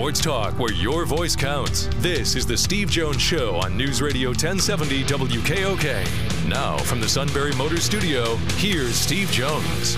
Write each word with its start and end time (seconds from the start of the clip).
Sports 0.00 0.20
talk 0.22 0.58
where 0.58 0.72
your 0.72 1.04
voice 1.04 1.36
counts. 1.36 1.86
This 1.96 2.34
is 2.34 2.46
the 2.46 2.56
Steve 2.56 2.88
Jones 2.88 3.20
Show 3.20 3.56
on 3.56 3.76
News 3.76 4.00
Radio 4.00 4.30
1070 4.30 5.04
WKOK. 5.04 6.48
Now 6.48 6.78
from 6.78 7.02
the 7.02 7.08
Sunbury 7.08 7.52
Motor 7.56 7.76
Studio, 7.76 8.36
here's 8.56 8.94
Steve 8.94 9.30
Jones. 9.30 9.96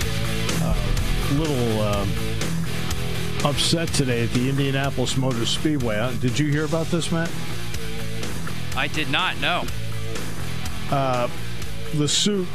A 0.59 0.75
little 1.35 1.81
um, 1.81 2.09
upset 3.45 3.87
today 3.93 4.25
at 4.25 4.31
the 4.31 4.49
Indianapolis 4.49 5.15
Motor 5.15 5.45
Speedway. 5.45 5.97
Uh, 5.97 6.11
Did 6.19 6.37
you 6.37 6.51
hear 6.51 6.65
about 6.65 6.87
this, 6.87 7.09
Matt? 7.09 7.31
I 8.75 8.89
did 8.89 9.09
not 9.09 9.39
know. 9.39 9.63
The 10.89 12.09
suit 12.09 12.49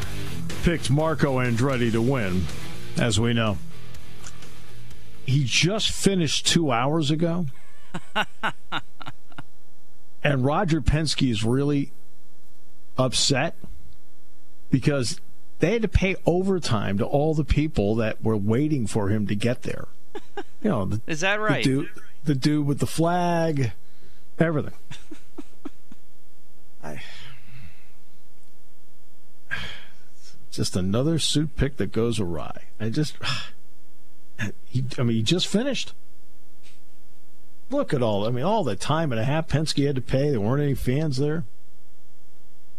picked 0.64 0.90
Marco 0.90 1.38
Andretti 1.38 1.90
to 1.92 2.02
win, 2.02 2.44
as 2.98 3.18
we 3.18 3.32
know. 3.32 3.56
He 5.28 5.44
just 5.44 5.90
finished 5.90 6.46
two 6.46 6.72
hours 6.72 7.10
ago. 7.10 7.44
and 10.24 10.42
Roger 10.42 10.80
Penske 10.80 11.30
is 11.30 11.44
really 11.44 11.92
upset 12.96 13.54
because 14.70 15.20
they 15.58 15.72
had 15.74 15.82
to 15.82 15.88
pay 15.88 16.16
overtime 16.24 16.96
to 16.96 17.04
all 17.04 17.34
the 17.34 17.44
people 17.44 17.94
that 17.96 18.24
were 18.24 18.38
waiting 18.38 18.86
for 18.86 19.10
him 19.10 19.26
to 19.26 19.34
get 19.34 19.62
there. 19.62 19.88
You 20.62 20.70
know, 20.70 20.84
the, 20.86 21.00
Is 21.06 21.20
that 21.20 21.38
right? 21.38 21.62
the 21.62 21.70
dude, 21.70 21.88
the 22.24 22.34
dude 22.34 22.66
with 22.66 22.78
the 22.80 22.86
flag, 22.86 23.72
everything. 24.40 24.72
I, 26.82 27.00
just 30.50 30.74
another 30.74 31.18
suit 31.20 31.54
pick 31.54 31.76
that 31.76 31.92
goes 31.92 32.18
awry. 32.18 32.62
I 32.80 32.88
just, 32.88 33.14
he, 34.64 34.84
I 34.98 35.02
mean, 35.02 35.16
he 35.16 35.22
just 35.22 35.46
finished. 35.46 35.92
Look 37.70 37.92
at 37.92 38.02
all. 38.02 38.26
I 38.26 38.30
mean, 38.30 38.44
all 38.44 38.64
the 38.64 38.76
time 38.76 39.12
and 39.12 39.20
a 39.20 39.24
half 39.24 39.48
Penske 39.48 39.86
had 39.86 39.96
to 39.96 40.00
pay. 40.00 40.30
There 40.30 40.40
weren't 40.40 40.62
any 40.62 40.74
fans 40.74 41.18
there. 41.18 41.44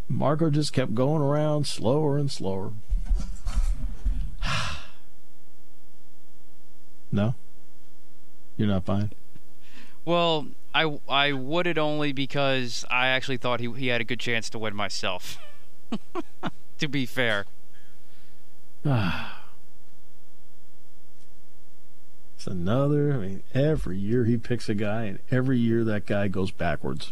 Marco 0.08 0.50
just 0.50 0.74
kept 0.74 0.96
going 0.96 1.22
around 1.22 1.68
slower 1.68 2.18
and 2.18 2.32
slower. 2.32 2.74
No, 7.12 7.34
you're 8.56 8.68
not 8.68 8.86
buying. 8.86 9.10
Well, 10.06 10.46
I, 10.76 11.00
I 11.10 11.32
would 11.32 11.66
it 11.66 11.80
only 11.80 12.12
because 12.12 12.86
I 12.88 13.08
actually 13.08 13.38
thought 13.38 13.60
he, 13.60 13.72
he 13.72 13.88
had 13.88 14.00
a 14.00 14.04
good 14.04 14.20
chance 14.20 14.48
to 14.52 14.60
win 14.60 14.76
myself. 14.76 15.40
to 16.78 16.88
be 16.88 17.08
fair. 17.08 17.48
It's 22.40 22.48
another. 22.48 23.12
I 23.12 23.18
mean, 23.18 23.44
every 23.54 23.98
year 23.98 24.24
he 24.24 24.38
picks 24.38 24.70
a 24.70 24.74
guy, 24.74 25.04
and 25.04 25.20
every 25.30 25.60
year 25.60 25.84
that 25.84 26.06
guy 26.06 26.30
goes 26.30 26.52
backwards. 26.52 27.12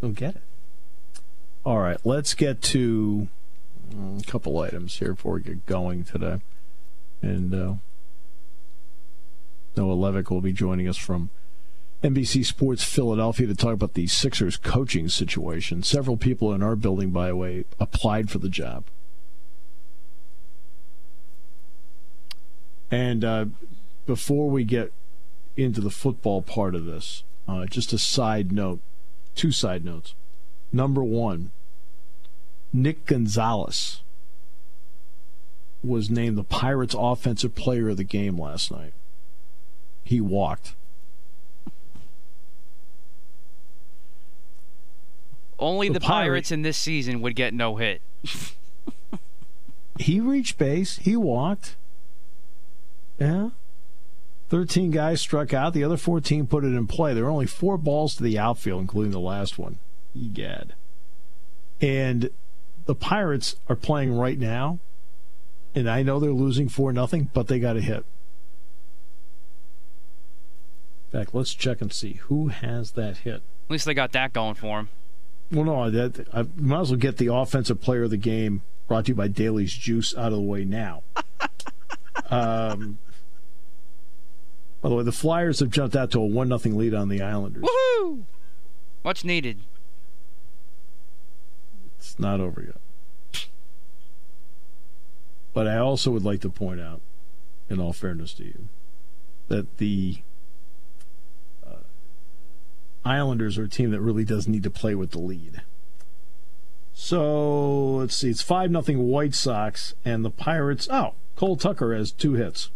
Don't 0.00 0.14
get 0.14 0.36
it. 0.36 0.42
All 1.62 1.78
right, 1.78 1.98
let's 2.04 2.32
get 2.32 2.62
to 2.62 3.28
mm, 3.94 4.22
a 4.22 4.24
couple 4.24 4.58
items 4.60 4.98
here 4.98 5.12
before 5.12 5.34
we 5.34 5.42
get 5.42 5.66
going 5.66 6.04
today. 6.04 6.38
And 7.20 7.52
uh, 7.52 7.74
Noah 9.76 9.96
Levick 9.96 10.30
will 10.30 10.40
be 10.40 10.54
joining 10.54 10.88
us 10.88 10.96
from 10.96 11.28
NBC 12.02 12.46
Sports 12.46 12.82
Philadelphia 12.82 13.46
to 13.46 13.54
talk 13.54 13.74
about 13.74 13.92
the 13.92 14.06
Sixers 14.06 14.56
coaching 14.56 15.10
situation. 15.10 15.82
Several 15.82 16.16
people 16.16 16.54
in 16.54 16.62
our 16.62 16.76
building, 16.76 17.10
by 17.10 17.28
the 17.28 17.36
way, 17.36 17.66
applied 17.78 18.30
for 18.30 18.38
the 18.38 18.48
job. 18.48 18.84
And 22.90 23.24
uh, 23.24 23.46
before 24.06 24.48
we 24.48 24.64
get 24.64 24.92
into 25.56 25.80
the 25.80 25.90
football 25.90 26.42
part 26.42 26.74
of 26.74 26.84
this, 26.86 27.22
uh, 27.46 27.66
just 27.66 27.92
a 27.92 27.98
side 27.98 28.52
note, 28.52 28.80
two 29.34 29.52
side 29.52 29.84
notes. 29.84 30.14
Number 30.72 31.02
one, 31.02 31.50
Nick 32.72 33.06
Gonzalez 33.06 34.02
was 35.82 36.10
named 36.10 36.36
the 36.36 36.44
Pirates 36.44 36.94
Offensive 36.98 37.54
Player 37.54 37.90
of 37.90 37.96
the 37.96 38.04
Game 38.04 38.38
last 38.38 38.70
night. 38.70 38.92
He 40.04 40.20
walked. 40.20 40.74
Only 45.58 45.88
The 45.88 45.94
the, 45.94 46.00
Pirate- 46.00 46.26
Pirates 46.28 46.52
in 46.52 46.62
this 46.62 46.76
season 46.76 47.20
would 47.20 47.34
get 47.34 47.52
no 47.52 47.76
hit. 47.76 48.00
He 50.00 50.20
reached 50.20 50.58
base. 50.58 50.98
He 50.98 51.16
walked. 51.16 51.74
Yeah. 53.18 53.50
13 54.48 54.90
guys 54.90 55.20
struck 55.20 55.52
out. 55.52 55.74
The 55.74 55.84
other 55.84 55.96
14 55.96 56.46
put 56.46 56.64
it 56.64 56.68
in 56.68 56.86
play. 56.86 57.12
There 57.12 57.24
were 57.24 57.30
only 57.30 57.46
four 57.46 57.76
balls 57.76 58.14
to 58.16 58.22
the 58.22 58.38
outfield, 58.38 58.80
including 58.80 59.12
the 59.12 59.20
last 59.20 59.58
one. 59.58 59.78
Egad. 60.14 60.74
And 61.80 62.30
the 62.86 62.94
Pirates 62.94 63.56
are 63.68 63.76
playing 63.76 64.16
right 64.16 64.38
now. 64.38 64.78
And 65.74 65.88
I 65.88 66.02
know 66.02 66.18
they're 66.18 66.30
losing 66.30 66.68
4 66.68 66.92
nothing, 66.92 67.30
but 67.34 67.46
they 67.46 67.60
got 67.60 67.76
a 67.76 67.80
hit. 67.80 68.04
In 71.12 71.20
fact, 71.20 71.34
let's 71.34 71.54
check 71.54 71.80
and 71.80 71.92
see 71.92 72.14
who 72.14 72.48
has 72.48 72.92
that 72.92 73.18
hit. 73.18 73.42
At 73.66 73.70
least 73.70 73.84
they 73.84 73.94
got 73.94 74.12
that 74.12 74.32
going 74.32 74.54
for 74.54 74.80
him. 74.80 74.88
Well, 75.52 75.64
no, 75.64 75.90
that, 75.90 76.26
I 76.32 76.46
might 76.56 76.80
as 76.80 76.90
well 76.90 76.98
get 76.98 77.18
the 77.18 77.32
offensive 77.32 77.80
player 77.80 78.04
of 78.04 78.10
the 78.10 78.16
game 78.16 78.62
brought 78.86 79.06
to 79.06 79.10
you 79.10 79.14
by 79.14 79.28
Daly's 79.28 79.72
Juice 79.72 80.16
out 80.16 80.32
of 80.32 80.38
the 80.38 80.40
way 80.40 80.64
now. 80.64 81.02
um, 82.30 82.98
by 84.80 84.88
the 84.88 84.94
way, 84.94 85.02
the 85.02 85.12
Flyers 85.12 85.60
have 85.60 85.70
jumped 85.70 85.96
out 85.96 86.10
to 86.12 86.20
a 86.20 86.26
1 86.26 86.58
0 86.58 86.76
lead 86.76 86.94
on 86.94 87.08
the 87.08 87.20
Islanders. 87.20 87.64
Woohoo! 87.64 88.22
Much 89.04 89.24
needed. 89.24 89.60
It's 91.98 92.18
not 92.18 92.40
over 92.40 92.62
yet. 92.62 93.46
But 95.52 95.66
I 95.66 95.78
also 95.78 96.12
would 96.12 96.24
like 96.24 96.40
to 96.42 96.50
point 96.50 96.80
out, 96.80 97.00
in 97.68 97.80
all 97.80 97.92
fairness 97.92 98.32
to 98.34 98.44
you, 98.44 98.68
that 99.48 99.78
the 99.78 100.18
uh, 101.66 101.82
Islanders 103.04 103.58
are 103.58 103.64
a 103.64 103.68
team 103.68 103.90
that 103.90 104.00
really 104.00 104.24
does 104.24 104.46
need 104.46 104.62
to 104.62 104.70
play 104.70 104.94
with 104.94 105.10
the 105.10 105.18
lead. 105.18 105.62
So 106.94 107.96
let's 107.96 108.14
see, 108.14 108.30
it's 108.30 108.42
five 108.42 108.70
nothing 108.70 109.08
White 109.08 109.34
Sox 109.34 109.94
and 110.04 110.24
the 110.24 110.30
Pirates. 110.30 110.88
Oh, 110.90 111.14
Cole 111.34 111.56
Tucker 111.56 111.94
has 111.94 112.12
two 112.12 112.34
hits. 112.34 112.70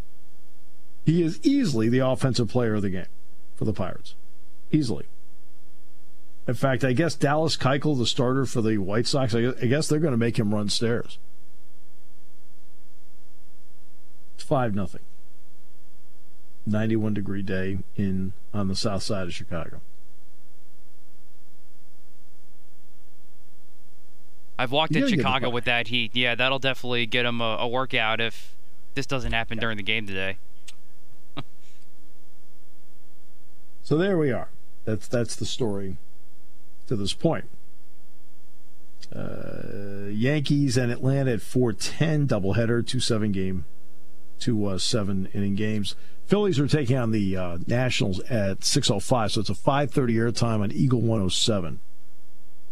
He 1.04 1.22
is 1.22 1.40
easily 1.42 1.88
the 1.88 1.98
offensive 1.98 2.48
player 2.48 2.74
of 2.74 2.82
the 2.82 2.90
game 2.90 3.06
for 3.56 3.64
the 3.64 3.72
Pirates, 3.72 4.14
easily. 4.70 5.06
In 6.46 6.54
fact, 6.54 6.84
I 6.84 6.92
guess 6.92 7.14
Dallas 7.14 7.56
Keuchel, 7.56 7.98
the 7.98 8.06
starter 8.06 8.46
for 8.46 8.60
the 8.62 8.78
White 8.78 9.06
Sox, 9.06 9.34
I 9.34 9.52
guess 9.52 9.88
they're 9.88 9.98
going 9.98 10.12
to 10.12 10.18
make 10.18 10.38
him 10.38 10.54
run 10.54 10.68
stairs. 10.68 11.18
It's 14.34 14.44
five 14.44 14.74
nothing. 14.74 15.02
Ninety-one 16.66 17.14
degree 17.14 17.42
day 17.42 17.78
in 17.96 18.32
on 18.54 18.68
the 18.68 18.76
south 18.76 19.02
side 19.02 19.26
of 19.26 19.34
Chicago. 19.34 19.80
I've 24.58 24.70
walked 24.70 24.92
You 24.92 24.98
in 24.98 25.02
gotta 25.02 25.10
get 25.10 25.16
the 25.16 25.22
Chicago 25.22 25.50
with 25.50 25.64
that 25.64 25.88
heat. 25.88 26.12
Yeah, 26.14 26.36
that'll 26.36 26.60
definitely 26.60 27.06
get 27.06 27.26
him 27.26 27.40
a, 27.40 27.56
a 27.58 27.66
workout 27.66 28.20
if 28.20 28.54
this 28.94 29.06
doesn't 29.06 29.32
happen 29.32 29.58
during 29.58 29.76
the 29.76 29.82
game 29.82 30.06
today. 30.06 30.36
So 33.92 33.98
there 33.98 34.16
we 34.16 34.32
are. 34.32 34.48
That's 34.86 35.06
that's 35.06 35.36
the 35.36 35.44
story 35.44 35.98
to 36.86 36.96
this 36.96 37.12
point. 37.12 37.44
Uh, 39.14 40.08
Yankees 40.08 40.78
and 40.78 40.90
Atlanta 40.90 41.32
at 41.32 41.42
410 41.42 42.26
doubleheader, 42.26 42.86
two 42.86 43.00
seven 43.00 43.32
game, 43.32 43.66
two 44.40 44.64
uh, 44.64 44.78
seven 44.78 45.28
inning 45.34 45.56
games. 45.56 45.94
Phillies 46.24 46.58
are 46.58 46.66
taking 46.66 46.96
on 46.96 47.10
the 47.10 47.36
uh, 47.36 47.58
Nationals 47.66 48.20
at 48.30 48.60
6:05, 48.60 49.32
so 49.32 49.40
it's 49.42 49.50
a 49.50 49.52
5:30 49.52 50.14
airtime 50.14 50.62
on 50.62 50.72
Eagle 50.72 51.02
107. 51.02 51.78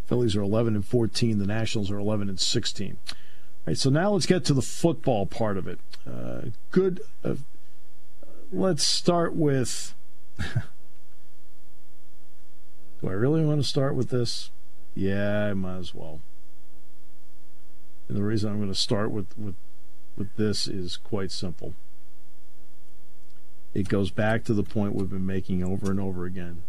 Phillies 0.07 0.35
are 0.35 0.41
11 0.41 0.75
and 0.75 0.87
14. 0.87 1.39
The 1.39 1.47
Nationals 1.47 1.91
are 1.91 1.99
11 1.99 2.31
and 2.31 2.41
16. 2.41 2.97
All 2.97 3.15
right, 3.67 3.77
so 3.77 3.91
now 3.91 4.13
let's 4.13 4.25
get 4.25 4.47
to 4.47 4.55
the 4.55 4.63
football 4.63 5.27
part 5.27 5.59
of 5.59 5.69
it. 5.69 5.81
Uh, 6.11 6.49
good. 6.71 7.03
Uh, 7.23 7.35
let's 8.51 8.85
start 8.85 9.37
with. 9.37 9.95
Do 13.01 13.09
I 13.09 13.13
really 13.13 13.45
want 13.45 13.61
to 13.63 13.69
start 13.69 13.95
with 13.95 14.11
this? 14.11 14.51
Yeah, 14.95 15.47
I 15.47 15.55
might 15.55 15.79
as 15.79 15.95
well. 15.95 16.21
And 18.09 18.17
the 18.17 18.23
reason 18.23 18.51
I'm 18.51 18.59
going 18.59 18.69
to 18.69 18.75
start 18.75 19.11
with, 19.11 19.39
with, 19.39 19.55
with 20.17 20.35
this 20.37 20.67
is 20.67 20.97
quite 20.97 21.31
simple. 21.31 21.75
It 23.73 23.89
goes 23.89 24.11
back 24.11 24.45
to 24.45 24.55
the 24.55 24.65
point 24.65 24.95
we've 24.95 25.09
been 25.09 25.27
making 25.27 25.63
over 25.63 25.91
and 25.91 26.01
over 26.01 26.25
again 26.25 26.63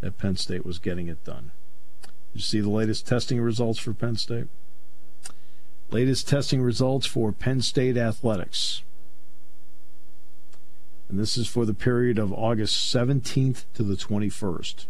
that 0.00 0.18
Penn 0.18 0.36
State 0.36 0.66
was 0.66 0.78
getting 0.78 1.08
it 1.08 1.24
done. 1.24 1.52
You 2.34 2.40
see 2.40 2.60
the 2.60 2.68
latest 2.68 3.06
testing 3.06 3.40
results 3.40 3.78
for 3.78 3.94
Penn 3.94 4.16
State? 4.16 4.48
Latest 5.90 6.28
testing 6.28 6.60
results 6.60 7.06
for 7.06 7.32
Penn 7.32 7.62
State 7.62 7.96
athletics. 7.96 8.82
And 11.08 11.18
this 11.18 11.38
is 11.38 11.48
for 11.48 11.64
the 11.64 11.72
period 11.72 12.18
of 12.18 12.32
August 12.32 12.94
17th 12.94 13.64
to 13.74 13.82
the 13.82 13.94
21st. 13.94 14.86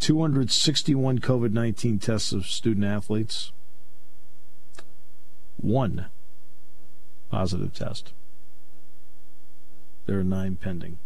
261 0.00 1.18
COVID 1.18 1.52
19 1.52 1.98
tests 1.98 2.32
of 2.32 2.46
student 2.46 2.86
athletes, 2.86 3.52
one 5.56 6.06
positive 7.30 7.74
test. 7.74 8.12
There 10.06 10.18
are 10.18 10.24
nine 10.24 10.56
pending. 10.56 10.98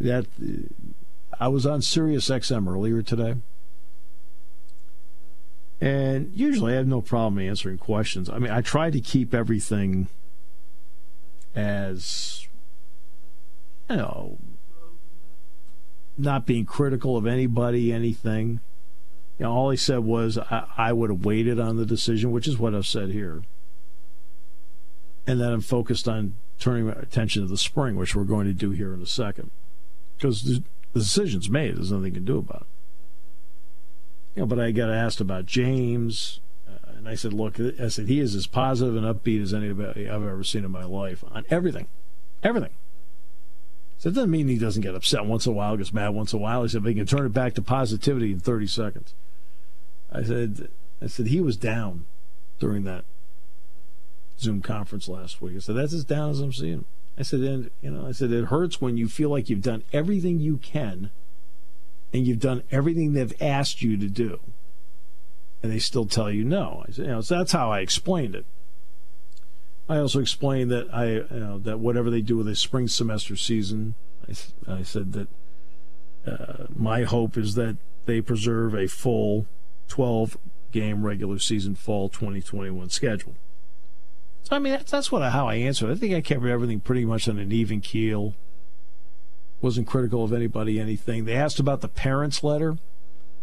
That 0.00 0.26
uh, 0.40 0.94
I 1.40 1.48
was 1.48 1.66
on 1.66 1.82
Sirius 1.82 2.28
XM 2.28 2.68
earlier 2.68 3.02
today. 3.02 3.36
And 5.80 6.32
usually 6.34 6.72
I 6.72 6.76
have 6.76 6.88
no 6.88 7.00
problem 7.00 7.38
answering 7.38 7.78
questions. 7.78 8.28
I 8.28 8.38
mean, 8.38 8.50
I 8.50 8.60
try 8.62 8.90
to 8.90 9.00
keep 9.00 9.32
everything 9.32 10.08
as, 11.54 12.47
you 13.88 13.96
know, 13.96 14.38
not 16.16 16.46
being 16.46 16.66
critical 16.66 17.16
of 17.16 17.26
anybody, 17.26 17.92
anything. 17.92 18.60
You 19.38 19.44
know, 19.44 19.52
all 19.52 19.70
he 19.70 19.76
said 19.76 20.00
was, 20.00 20.36
I, 20.36 20.66
I 20.76 20.92
would 20.92 21.10
have 21.10 21.24
waited 21.24 21.60
on 21.60 21.76
the 21.76 21.86
decision, 21.86 22.32
which 22.32 22.48
is 22.48 22.58
what 22.58 22.74
I've 22.74 22.86
said 22.86 23.10
here. 23.10 23.42
And 25.26 25.40
then 25.40 25.52
I'm 25.52 25.60
focused 25.60 26.08
on 26.08 26.34
turning 26.58 26.86
my 26.86 26.92
attention 26.92 27.42
to 27.42 27.48
the 27.48 27.56
spring, 27.56 27.96
which 27.96 28.16
we're 28.16 28.24
going 28.24 28.46
to 28.46 28.52
do 28.52 28.70
here 28.70 28.92
in 28.92 29.00
a 29.00 29.06
second. 29.06 29.50
Because 30.16 30.42
the, 30.42 30.62
the 30.92 31.00
decision's 31.00 31.48
made, 31.48 31.76
there's 31.76 31.92
nothing 31.92 32.06
you 32.06 32.12
can 32.12 32.24
do 32.24 32.38
about 32.38 32.62
it. 32.62 32.66
You 34.34 34.42
know, 34.42 34.46
but 34.46 34.58
I 34.58 34.72
got 34.72 34.90
asked 34.90 35.20
about 35.20 35.46
James, 35.46 36.40
uh, 36.68 36.92
and 36.96 37.08
I 37.08 37.14
said, 37.14 37.32
look, 37.32 37.60
I 37.60 37.88
said, 37.88 38.08
he 38.08 38.18
is 38.18 38.34
as 38.34 38.46
positive 38.46 38.96
and 38.96 39.04
upbeat 39.04 39.42
as 39.42 39.54
anybody 39.54 40.08
I've 40.08 40.22
ever 40.22 40.42
seen 40.42 40.64
in 40.64 40.70
my 40.70 40.84
life 40.84 41.22
on 41.30 41.44
everything. 41.48 41.86
Everything. 42.42 42.70
So 43.98 44.08
it 44.08 44.14
doesn't 44.14 44.30
mean 44.30 44.46
he 44.46 44.58
doesn't 44.58 44.82
get 44.82 44.94
upset 44.94 45.26
once 45.26 45.46
in 45.46 45.52
a 45.52 45.54
while, 45.54 45.76
gets 45.76 45.92
mad 45.92 46.10
once 46.10 46.32
in 46.32 46.38
a 46.38 46.42
while. 46.42 46.62
He 46.62 46.68
said, 46.68 46.82
but 46.82 46.90
he 46.90 46.94
can 46.94 47.06
turn 47.06 47.26
it 47.26 47.32
back 47.32 47.54
to 47.54 47.62
positivity 47.62 48.32
in 48.32 48.38
30 48.38 48.66
seconds. 48.68 49.14
I 50.12 50.22
said, 50.22 50.68
I 51.02 51.08
said 51.08 51.26
he 51.26 51.40
was 51.40 51.56
down 51.56 52.06
during 52.60 52.84
that 52.84 53.04
Zoom 54.38 54.62
conference 54.62 55.08
last 55.08 55.42
week. 55.42 55.56
I 55.56 55.58
said 55.58 55.76
that's 55.76 55.92
as 55.92 56.04
down 56.04 56.30
as 56.30 56.40
I'm 56.40 56.52
seeing 56.52 56.74
him. 56.74 56.84
I 57.18 57.22
said, 57.22 57.40
and 57.40 57.70
you 57.82 57.90
know, 57.90 58.06
I 58.06 58.12
said 58.12 58.30
it 58.30 58.46
hurts 58.46 58.80
when 58.80 58.96
you 58.96 59.08
feel 59.08 59.30
like 59.30 59.50
you've 59.50 59.62
done 59.62 59.82
everything 59.92 60.38
you 60.38 60.58
can, 60.58 61.10
and 62.12 62.26
you've 62.26 62.38
done 62.38 62.62
everything 62.70 63.12
they've 63.12 63.34
asked 63.42 63.82
you 63.82 63.96
to 63.96 64.06
do, 64.06 64.38
and 65.62 65.72
they 65.72 65.80
still 65.80 66.06
tell 66.06 66.30
you 66.30 66.44
no. 66.44 66.84
I 66.88 66.92
said, 66.92 67.06
you 67.06 67.12
know, 67.12 67.20
so 67.20 67.38
that's 67.38 67.52
how 67.52 67.72
I 67.72 67.80
explained 67.80 68.36
it. 68.36 68.46
I 69.88 69.98
also 69.98 70.20
explained 70.20 70.70
that 70.70 70.92
I, 70.92 71.24
know, 71.34 71.58
that 71.58 71.78
whatever 71.78 72.10
they 72.10 72.20
do 72.20 72.36
with 72.36 72.48
a 72.48 72.54
spring 72.54 72.88
semester 72.88 73.36
season, 73.36 73.94
I, 74.28 74.72
I 74.80 74.82
said 74.82 75.12
that 75.12 75.28
uh, 76.26 76.66
my 76.74 77.04
hope 77.04 77.36
is 77.36 77.54
that 77.54 77.76
they 78.04 78.20
preserve 78.20 78.74
a 78.74 78.86
full 78.86 79.46
12 79.88 80.36
game 80.72 81.04
regular 81.04 81.38
season 81.38 81.74
fall 81.74 82.08
2021 82.08 82.90
schedule. 82.90 83.34
So, 84.42 84.56
I 84.56 84.58
mean, 84.58 84.74
that's, 84.74 84.90
that's 84.90 85.10
what 85.10 85.22
how 85.30 85.48
I 85.48 85.56
answered. 85.56 85.90
I 85.90 85.94
think 85.94 86.14
I 86.14 86.20
covered 86.20 86.50
everything 86.50 86.80
pretty 86.80 87.04
much 87.04 87.28
on 87.28 87.38
an 87.38 87.52
even 87.52 87.80
keel. 87.80 88.34
Wasn't 89.60 89.86
critical 89.86 90.22
of 90.22 90.32
anybody, 90.32 90.78
anything. 90.78 91.24
They 91.24 91.34
asked 91.34 91.58
about 91.58 91.80
the 91.80 91.88
parents' 91.88 92.44
letter, 92.44 92.76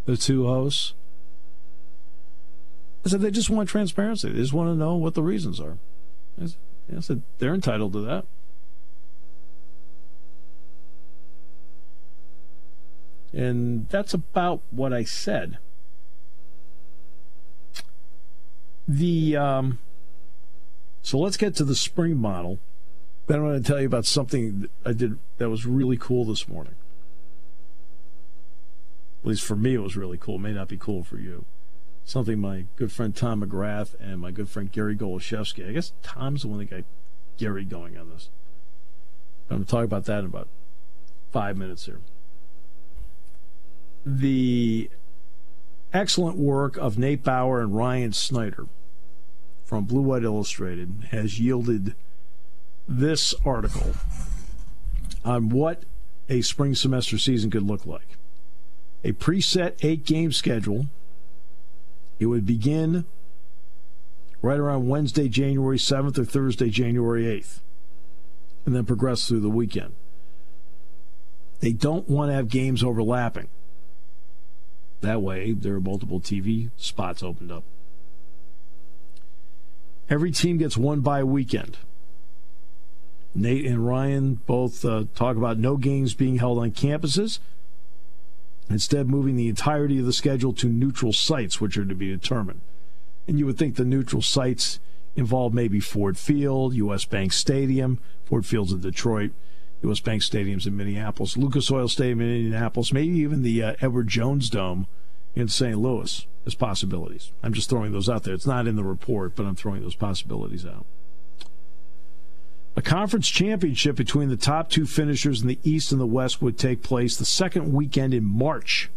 the 0.06 0.16
two 0.16 0.46
hosts. 0.46 0.94
I 3.06 3.10
said 3.10 3.22
they 3.22 3.32
just 3.32 3.50
want 3.50 3.70
transparency. 3.70 4.30
They 4.30 4.40
just 4.40 4.54
want 4.54 4.70
to 4.70 4.76
know 4.76 4.96
what 4.96 5.14
the 5.14 5.22
reasons 5.22 5.60
are. 5.60 5.78
I 6.42 6.46
said, 6.48 6.58
I 6.96 7.00
said 7.00 7.22
they're 7.40 7.54
entitled 7.54 7.94
to 7.94 8.02
that. 8.02 8.26
And 13.34 13.90
that's 13.90 14.14
about 14.14 14.62
what 14.72 14.94
I 14.94 15.04
said. 15.04 15.58
The 18.88 19.36
um, 19.36 19.80
so 21.02 21.20
let's 21.20 21.38
get 21.38 21.56
to 21.56 21.64
the 21.64 21.76
spring 21.76 22.18
model. 22.18 22.60
Then 23.28 23.40
I'm 23.40 23.46
going 23.46 23.62
to 23.62 23.68
tell 23.68 23.80
you 23.80 23.88
about 23.88 24.06
something 24.06 24.70
I 24.86 24.94
did 24.94 25.18
that 25.38 25.50
was 25.50 25.66
really 25.66 25.98
cool 25.98 26.26
this 26.26 26.48
morning. 26.48 26.76
At 29.24 29.30
least 29.30 29.44
for 29.44 29.56
me, 29.56 29.74
it 29.74 29.82
was 29.82 29.98
really 29.98 30.18
cool. 30.18 30.36
It 30.36 30.42
may 30.42 30.54
not 30.54 30.68
be 30.68 30.78
cool 30.78 31.04
for 31.04 31.18
you. 31.18 31.46
Something 32.06 32.40
my 32.40 32.66
good 32.76 32.92
friend 32.92 33.16
Tom 33.16 33.44
McGrath 33.44 33.96
and 34.00 34.20
my 34.20 34.32
good 34.32 34.48
friend 34.48 34.72
Gary 34.72 34.96
Goloszewski. 34.96 35.68
I 35.68 35.74
guess 35.74 35.94
Tom's 36.04 36.44
the 36.44 36.48
one 36.48 36.60
that 36.60 36.70
got 36.70 36.84
Gary 37.38 37.66
going 37.66 37.98
on 37.98 38.10
this. 38.10 38.30
I'm 39.50 39.58
going 39.58 39.66
to 39.66 39.72
talk 39.72 39.84
about 39.84 40.06
that 40.06 40.20
in 40.20 40.26
about 40.26 40.48
five 41.32 41.58
minutes 41.58 41.86
here. 41.86 42.00
The 44.06 44.90
excellent 45.94 46.38
work 46.38 46.78
of 46.78 46.98
Nate 46.98 47.24
Bauer 47.24 47.60
and 47.60 47.76
Ryan 47.76 48.14
Snyder 48.14 48.68
from 49.64 49.86
Blue 49.86 50.02
White 50.02 50.24
Illustrated 50.24 51.08
has 51.10 51.40
yielded 51.40 51.96
this 52.88 53.34
article 53.44 53.94
on 55.24 55.50
what 55.50 55.84
a 56.30 56.42
spring 56.42 56.76
semester 56.76 57.18
season 57.18 57.50
could 57.50 57.64
look 57.64 57.86
like. 57.86 58.18
A 59.04 59.12
preset 59.14 59.74
eight 59.82 60.06
game 60.06 60.32
schedule. 60.32 60.88
It 62.20 62.28
would 62.28 62.46
begin 62.46 63.06
right 64.42 64.60
around 64.60 64.88
Wednesday, 64.88 65.28
January 65.28 65.78
7th 65.78 66.18
or 66.18 66.26
Thursday, 66.26 66.70
January 66.70 67.24
8th, 67.24 67.60
and 68.66 68.76
then 68.76 68.86
progress 68.86 69.28
through 69.28 69.42
the 69.42 69.50
weekend. 69.50 69.94
They 71.60 71.72
don't 71.72 72.08
want 72.10 72.30
to 72.30 72.36
have 72.36 72.48
games 72.48 72.84
overlapping. 72.84 73.48
That 75.02 75.22
way, 75.22 75.52
there 75.52 75.76
are 75.76 75.82
multiple 75.82 76.20
TV 76.20 76.72
spots 76.78 77.24
opened 77.24 77.52
up. 77.52 77.64
Every 80.10 80.32
team 80.32 80.58
gets 80.58 80.78
one 80.78 81.02
bye 81.02 81.24
weekend. 81.24 81.78
Nate 83.34 83.66
and 83.66 83.86
Ryan 83.86 84.36
both 84.36 84.86
uh, 84.86 85.06
talk 85.14 85.36
about 85.36 85.58
no 85.58 85.76
games 85.76 86.14
being 86.14 86.38
held 86.38 86.58
on 86.58 86.72
campuses, 86.72 87.40
instead, 88.70 89.08
moving 89.08 89.36
the 89.36 89.50
entirety 89.50 90.00
of 90.00 90.06
the 90.06 90.14
schedule 90.14 90.54
to 90.54 90.68
neutral 90.68 91.14
sites, 91.14 91.62
which 91.62 91.78
are 91.78 91.86
to 91.86 91.96
be 91.96 92.10
determined. 92.10 92.62
And 93.28 93.40
you 93.40 93.46
would 93.46 93.58
think 93.58 93.76
the 93.76 93.86
neutral 93.86 94.22
sites 94.22 94.80
involve 95.16 95.54
maybe 95.54 95.80
Ford 95.80 96.18
Field, 96.18 96.74
U.S. 96.76 97.06
Bank 97.06 97.34
Stadium, 97.34 98.00
Ford 98.26 98.46
Field's 98.46 98.74
in 98.74 98.82
Detroit, 98.82 99.32
U.S. 99.84 100.00
Bank 100.00 100.22
Stadium's 100.22 100.68
in 100.68 100.76
Minneapolis, 100.76 101.38
Lucas 101.38 101.72
Oil 101.72 101.88
Stadium 101.88 102.22
in 102.22 102.36
Indianapolis, 102.36 102.94
maybe 102.94 103.16
even 103.16 103.44
the 103.44 103.64
uh, 103.64 103.76
Edward 103.82 104.08
Jones 104.08 104.50
Dome 104.50 104.88
in 105.36 105.48
St. 105.48 105.78
Louis 105.78 106.26
as 106.46 106.56
possibilities. 106.56 107.32
I'm 107.44 107.54
just 107.54 107.70
throwing 107.70 107.92
those 107.92 108.10
out 108.10 108.24
there. 108.24 108.34
It's 108.34 108.48
not 108.48 108.68
in 108.68 108.76
the 108.76 108.84
report, 108.84 109.36
but 109.36 109.46
I'm 109.46 109.56
throwing 109.56 109.82
those 109.82 109.96
possibilities 109.96 110.66
out. 110.66 110.86
A 112.78 112.82
conference 112.82 113.30
championship 113.30 113.96
between 113.96 114.28
the 114.28 114.36
top 114.36 114.70
two 114.70 114.86
finishers 114.86 115.42
in 115.42 115.48
the 115.48 115.60
East 115.64 115.92
and 115.92 116.02
the 116.02 116.06
West 116.06 116.42
would 116.42 116.58
take 116.58 116.84
place 116.84 117.16
the 117.16 117.26
second 117.26 117.72
weekend 117.72 118.14
in 118.14 118.26
March 118.26 118.90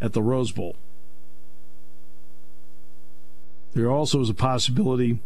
at 0.00 0.12
the 0.12 0.22
Rose 0.22 0.52
Bowl. 0.52 0.76
There 3.74 3.90
also 3.90 4.20
is 4.20 4.30
a 4.30 4.34
possibility 4.34 5.20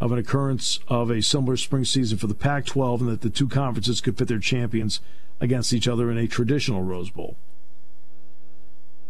of 0.00 0.12
an 0.12 0.18
occurrence 0.18 0.78
of 0.88 1.10
a 1.10 1.22
similar 1.22 1.56
spring 1.56 1.84
season 1.84 2.18
for 2.18 2.26
the 2.26 2.34
Pac 2.34 2.66
12 2.66 3.00
and 3.00 3.10
that 3.10 3.20
the 3.22 3.30
two 3.30 3.48
conferences 3.48 4.00
could 4.00 4.16
pit 4.16 4.28
their 4.28 4.38
champions 4.38 5.00
against 5.40 5.72
each 5.72 5.88
other 5.88 6.10
in 6.10 6.18
a 6.18 6.28
traditional 6.28 6.82
Rose 6.82 7.10
Bowl. 7.10 7.36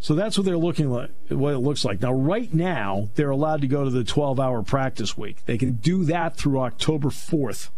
So 0.01 0.15
that's 0.15 0.37
what 0.37 0.45
they're 0.45 0.57
looking 0.57 0.91
like, 0.91 1.11
what 1.29 1.55
it 1.55 1.59
looks 1.59 1.85
like. 1.85 2.01
Now, 2.01 2.13
right 2.13 2.53
now, 2.53 3.09
they're 3.15 3.31
allowed 3.31 3.61
to 3.61 3.69
go 3.69 3.85
to 3.85 3.91
the 3.91 4.03
12 4.03 4.41
hour 4.41 4.63
practice 4.63 5.17
week. 5.17 5.45
They 5.45 5.59
can 5.59 5.75
do 5.75 6.05
that 6.05 6.37
through 6.37 6.61
October 6.61 7.09
4th. 7.09 7.69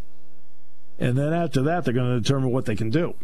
And 0.99 1.17
then 1.19 1.33
after 1.33 1.63
that, 1.63 1.85
they're 1.85 1.95
going 1.95 2.15
to 2.15 2.21
determine 2.21 2.51
what 2.51 2.67
they 2.67 2.77
can 2.77 2.91
do. 2.91 3.15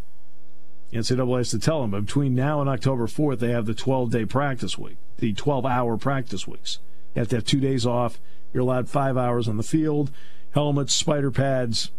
NCAA 0.93 1.39
has 1.39 1.51
to 1.51 1.59
tell 1.59 1.83
them, 1.83 1.93
but 1.93 2.07
between 2.07 2.35
now 2.35 2.61
and 2.61 2.69
October 2.69 3.07
4th, 3.07 3.39
they 3.39 3.51
have 3.51 3.67
the 3.67 3.75
12 3.75 4.11
day 4.11 4.25
practice 4.25 4.77
week, 4.77 4.97
the 5.19 5.33
12 5.33 5.65
hour 5.65 5.97
practice 5.97 6.49
weeks. 6.49 6.79
You 7.15 7.21
have 7.21 7.29
to 7.29 7.37
have 7.37 7.45
two 7.45 7.61
days 7.61 7.87
off 7.87 8.19
you're 8.53 8.63
allowed 8.63 8.89
five 8.89 9.17
hours 9.17 9.49
on 9.49 9.57
the 9.57 9.63
field, 9.63 10.11
helmets, 10.53 10.93
spider 10.93 11.31
pads. 11.31 11.91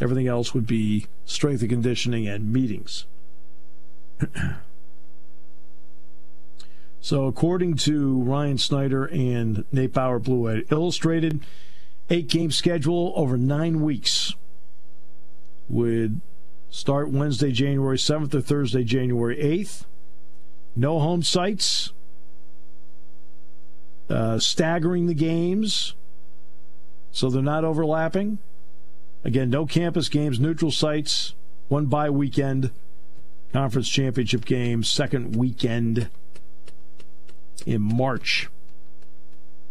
Everything 0.00 0.26
else 0.26 0.52
would 0.52 0.66
be 0.66 1.06
strength 1.24 1.60
and 1.62 1.70
conditioning 1.70 2.28
and 2.28 2.52
meetings. 2.52 3.06
So, 7.00 7.26
according 7.26 7.76
to 7.76 8.22
Ryan 8.22 8.56
Snyder 8.56 9.04
and 9.04 9.66
Nate 9.70 9.92
Bauer, 9.92 10.18
Blue 10.18 10.44
White 10.44 10.72
Illustrated, 10.72 11.40
eight 12.08 12.28
game 12.28 12.50
schedule 12.50 13.12
over 13.14 13.36
nine 13.36 13.82
weeks 13.82 14.32
would 15.68 16.20
start 16.70 17.10
Wednesday, 17.10 17.52
January 17.52 17.98
7th 17.98 18.34
or 18.34 18.40
Thursday, 18.40 18.84
January 18.84 19.36
8th. 19.36 19.84
No 20.76 20.98
home 20.98 21.22
sites. 21.22 21.92
Uh, 24.08 24.38
staggering 24.38 25.06
the 25.06 25.14
games 25.14 25.94
so 27.14 27.30
they're 27.30 27.42
not 27.42 27.64
overlapping. 27.64 28.38
Again, 29.22 29.48
no 29.48 29.66
campus 29.66 30.08
games, 30.08 30.40
neutral 30.40 30.72
sites, 30.72 31.34
one 31.68 31.86
bye 31.86 32.10
weekend, 32.10 32.72
conference 33.52 33.88
championship 33.88 34.44
games, 34.44 34.88
second 34.88 35.36
weekend 35.36 36.08
in 37.64 37.80
March 37.80 38.48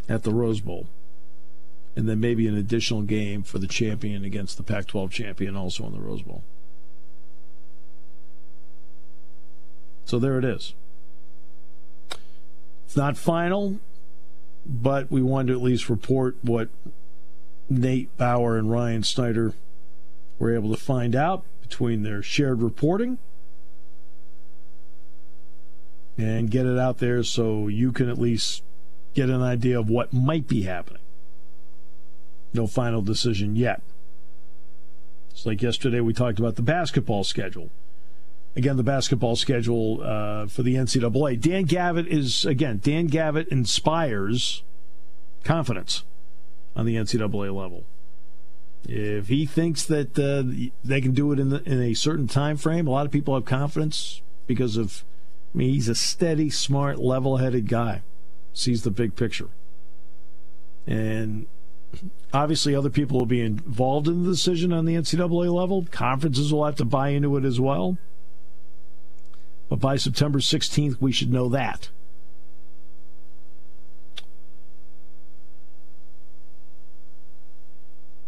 at 0.07 0.23
the 0.23 0.31
Rose 0.31 0.62
Bowl. 0.62 0.88
And 1.95 2.09
then 2.09 2.19
maybe 2.19 2.47
an 2.47 2.57
additional 2.57 3.03
game 3.03 3.43
for 3.43 3.59
the 3.59 3.67
champion 3.67 4.25
against 4.25 4.57
the 4.57 4.63
Pac 4.63 4.88
12 4.88 5.12
champion 5.12 5.55
also 5.55 5.85
in 5.85 5.93
the 5.93 6.00
Rose 6.00 6.23
Bowl. 6.23 6.43
So 10.05 10.19
there 10.19 10.38
it 10.38 10.45
is. 10.45 10.73
It's 12.85 12.97
not 12.97 13.17
final, 13.17 13.79
but 14.65 15.12
we 15.12 15.21
wanted 15.21 15.53
to 15.53 15.59
at 15.59 15.63
least 15.63 15.89
report 15.89 16.35
what 16.41 16.69
Nate 17.69 18.15
Bauer 18.17 18.57
and 18.57 18.69
Ryan 18.69 19.03
Snyder 19.03 19.53
were 20.39 20.53
able 20.53 20.71
to 20.71 20.81
find 20.81 21.15
out 21.15 21.43
between 21.62 22.03
their 22.03 22.21
shared 22.21 22.62
reporting 22.62 23.17
and 26.17 26.51
get 26.51 26.65
it 26.65 26.77
out 26.77 27.00
there 27.00 27.23
so 27.23 27.67
you 27.67 27.91
can 27.91 28.09
at 28.09 28.19
least 28.19 28.62
get 29.13 29.29
an 29.29 29.41
idea 29.41 29.79
of 29.79 29.89
what 29.89 30.13
might 30.13 30.47
be 30.47 30.63
happening. 30.63 31.01
No 32.53 32.67
final 32.67 33.01
decision 33.01 33.55
yet. 33.55 33.81
It's 35.31 35.45
like 35.45 35.62
yesterday 35.62 36.00
we 36.00 36.13
talked 36.13 36.39
about 36.39 36.55
the 36.55 36.62
basketball 36.62 37.24
schedule. 37.24 37.69
Again, 38.55 38.77
the 38.77 38.83
basketball 38.83 39.36
schedule 39.36 40.01
uh, 40.03 40.45
for 40.45 40.62
the 40.62 40.75
NCAA. 40.75 41.41
Dan 41.41 41.63
Gavitt 41.63 42.05
is, 42.07 42.45
again, 42.45 42.79
Dan 42.83 43.07
Gavitt 43.07 43.48
inspires 43.48 44.62
confidence 45.43 46.03
on 46.75 46.86
the 46.86 46.95
NCAA 46.95 47.53
level. 47.53 47.83
If 48.88 49.29
he 49.29 49.45
thinks 49.45 49.86
that 49.86 50.19
uh, 50.19 50.43
they 50.83 51.01
can 51.01 51.13
do 51.13 51.31
it 51.31 51.39
in, 51.39 51.50
the, 51.50 51.63
in 51.63 51.81
a 51.81 51.93
certain 51.93 52.27
time 52.27 52.57
frame, 52.57 52.86
a 52.86 52.91
lot 52.91 53.05
of 53.05 53.12
people 53.12 53.33
have 53.33 53.45
confidence 53.45 54.22
because 54.45 54.77
of. 54.77 55.03
I 55.53 55.57
mean, 55.57 55.74
he's 55.74 55.88
a 55.88 55.95
steady, 55.95 56.50
smart, 56.50 56.98
level-headed 56.98 57.67
guy. 57.67 58.01
Sees 58.53 58.83
the 58.83 58.91
big 58.91 59.15
picture, 59.15 59.50
and 60.86 61.45
obviously, 62.33 62.75
other 62.75 62.89
people 62.89 63.19
will 63.19 63.25
be 63.25 63.41
involved 63.41 64.07
in 64.07 64.23
the 64.23 64.29
decision 64.29 64.73
on 64.73 64.85
the 64.85 64.95
NCAA 64.95 65.53
level. 65.53 65.85
Conferences 65.91 66.51
will 66.51 66.65
have 66.65 66.75
to 66.75 66.85
buy 66.85 67.09
into 67.09 67.38
it 67.38 67.45
as 67.45 67.59
well. 67.59 67.97
But 69.69 69.79
by 69.79 69.95
September 69.95 70.39
16th, 70.39 71.01
we 71.01 71.12
should 71.12 71.31
know 71.31 71.50
that. 71.50 71.89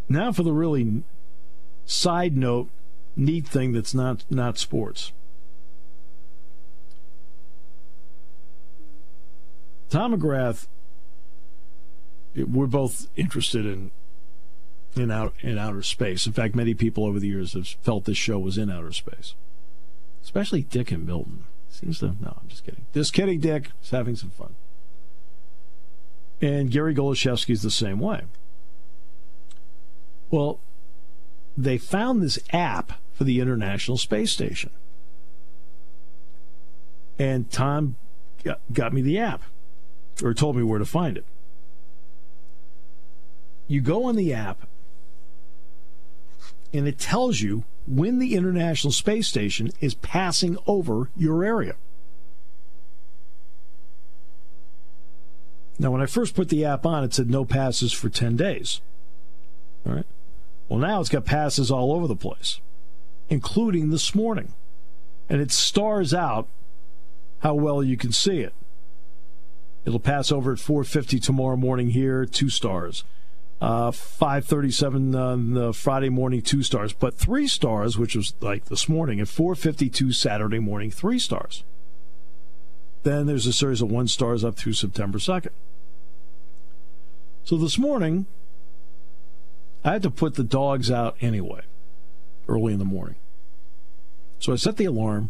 Now 0.08 0.32
for 0.32 0.44
the 0.44 0.54
really 0.54 1.04
side 1.86 2.38
note, 2.38 2.70
neat 3.16 3.48
thing 3.48 3.74
that's 3.74 3.94
not 3.94 4.24
not 4.30 4.58
sports. 4.58 5.12
Tom 9.90 10.16
McGrath, 10.16 10.68
we're 12.36 12.68
both 12.68 13.08
interested 13.16 13.66
in 13.66 13.92
in 14.96 15.12
out 15.12 15.34
in 15.42 15.58
outer 15.58 15.84
space. 15.84 16.26
In 16.26 16.34
fact, 16.34 16.56
many 16.56 16.74
people 16.74 17.06
over 17.06 17.20
the 17.20 17.28
years 17.28 17.54
have 17.54 17.68
felt 17.68 18.06
this 18.06 18.18
show 18.18 18.40
was 18.40 18.58
in 18.58 18.70
outer 18.70 18.92
space, 18.92 19.36
especially 20.24 20.64
Dick 20.64 20.92
and 20.92 21.06
Milton. 21.06 21.46
Seems 21.70 22.00
to 22.00 22.16
no, 22.22 22.38
I'm 22.42 22.48
just 22.48 22.66
kidding. 22.66 22.86
Just 22.94 23.14
kidding, 23.14 23.40
Dick. 23.40 23.72
He's 23.82 23.92
having 23.92 24.16
some 24.16 24.30
fun. 24.30 24.56
And 26.42 26.72
Gary 26.72 26.94
Goloszewski's 26.94 27.62
the 27.62 27.72
same 27.72 28.00
way. 28.00 28.24
Well, 30.30 30.60
they 31.58 31.78
found 31.78 32.22
this 32.22 32.40
app 32.52 32.94
for 33.14 33.24
the 33.24 33.40
International 33.40 33.98
Space 33.98 34.32
Station. 34.32 34.72
And 37.18 37.50
Tom 37.50 37.96
got, 38.74 38.94
me 38.94 39.02
the 39.02 39.18
app, 39.18 39.44
or 40.22 40.34
told 40.34 40.58
me 40.58 40.64
where 40.64 40.80
to 40.80 40.86
find 40.86 41.18
it. 41.18 41.26
You 43.68 43.82
go 43.82 44.06
on 44.06 44.16
the 44.16 44.34
app, 44.34 44.68
and 46.74 46.88
it 46.88 47.00
tells 47.00 47.42
you 47.42 47.64
when 47.88 48.20
the 48.20 48.36
International 48.36 48.92
Space 48.92 49.28
Station 49.28 49.72
is 49.80 49.96
passing 49.96 50.58
over 50.68 51.10
your 51.16 51.44
area. 51.44 51.76
Now, 55.78 55.92
when 55.92 56.02
I 56.02 56.06
first 56.06 56.36
put 56.36 56.50
the 56.50 56.64
app 56.64 56.86
on, 56.86 57.04
it 57.04 57.14
said 57.14 57.30
no 57.30 57.44
passes 57.44 57.92
for 57.92 58.10
10 58.10 58.38
days. 58.38 58.82
All 59.86 59.94
right. 59.94 60.06
Well, 60.70 60.80
now 60.80 61.00
it's 61.00 61.10
got 61.10 61.26
passes 61.26 61.70
all 61.70 61.92
over 61.92 62.08
the 62.08 62.16
place, 62.16 62.60
including 63.30 63.90
this 63.90 64.16
morning. 64.16 64.54
And 65.30 65.42
it 65.42 65.52
stars 65.52 66.14
out 66.14 66.48
how 67.40 67.56
well 67.56 67.84
you 67.84 67.98
can 67.98 68.12
see 68.12 68.40
it. 68.40 68.54
It'll 69.86 70.00
pass 70.00 70.32
over 70.32 70.54
at 70.54 70.60
4:50 70.60 71.20
tomorrow 71.20 71.56
morning 71.56 71.90
here, 71.92 72.26
two 72.26 72.50
stars. 72.50 73.04
Uh, 73.62 73.90
5:37 73.90 75.16
on 75.16 75.54
the 75.54 75.74
Friday 75.74 76.10
morning, 76.10 76.42
two 76.42 76.62
stars. 76.62 76.92
But 76.92 77.16
three 77.16 77.48
stars, 77.48 77.98
which 77.98 78.16
was 78.16 78.34
like 78.42 78.66
this 78.66 78.90
morning 78.90 79.20
at 79.20 79.28
4:52 79.28 80.12
Saturday 80.12 80.60
morning, 80.60 80.92
three 80.92 81.20
stars. 81.20 81.64
Then 83.04 83.28
there's 83.28 83.48
a 83.48 83.54
series 83.54 83.82
of 83.82 83.90
one 83.90 84.08
stars 84.08 84.44
up 84.44 84.56
through 84.56 84.74
September 84.74 85.20
2nd. 85.20 85.52
So 87.46 87.58
this 87.58 87.78
morning, 87.78 88.26
I 89.84 89.94
had 89.94 90.04
to 90.04 90.10
put 90.12 90.34
the 90.34 90.44
dogs 90.44 90.90
out 90.90 91.16
anyway, 91.22 91.62
early 92.48 92.74
in 92.74 92.80
the 92.80 92.86
morning. 92.86 93.16
So 94.40 94.52
I 94.52 94.56
set 94.58 94.78
the 94.78 94.86
alarm, 94.86 95.30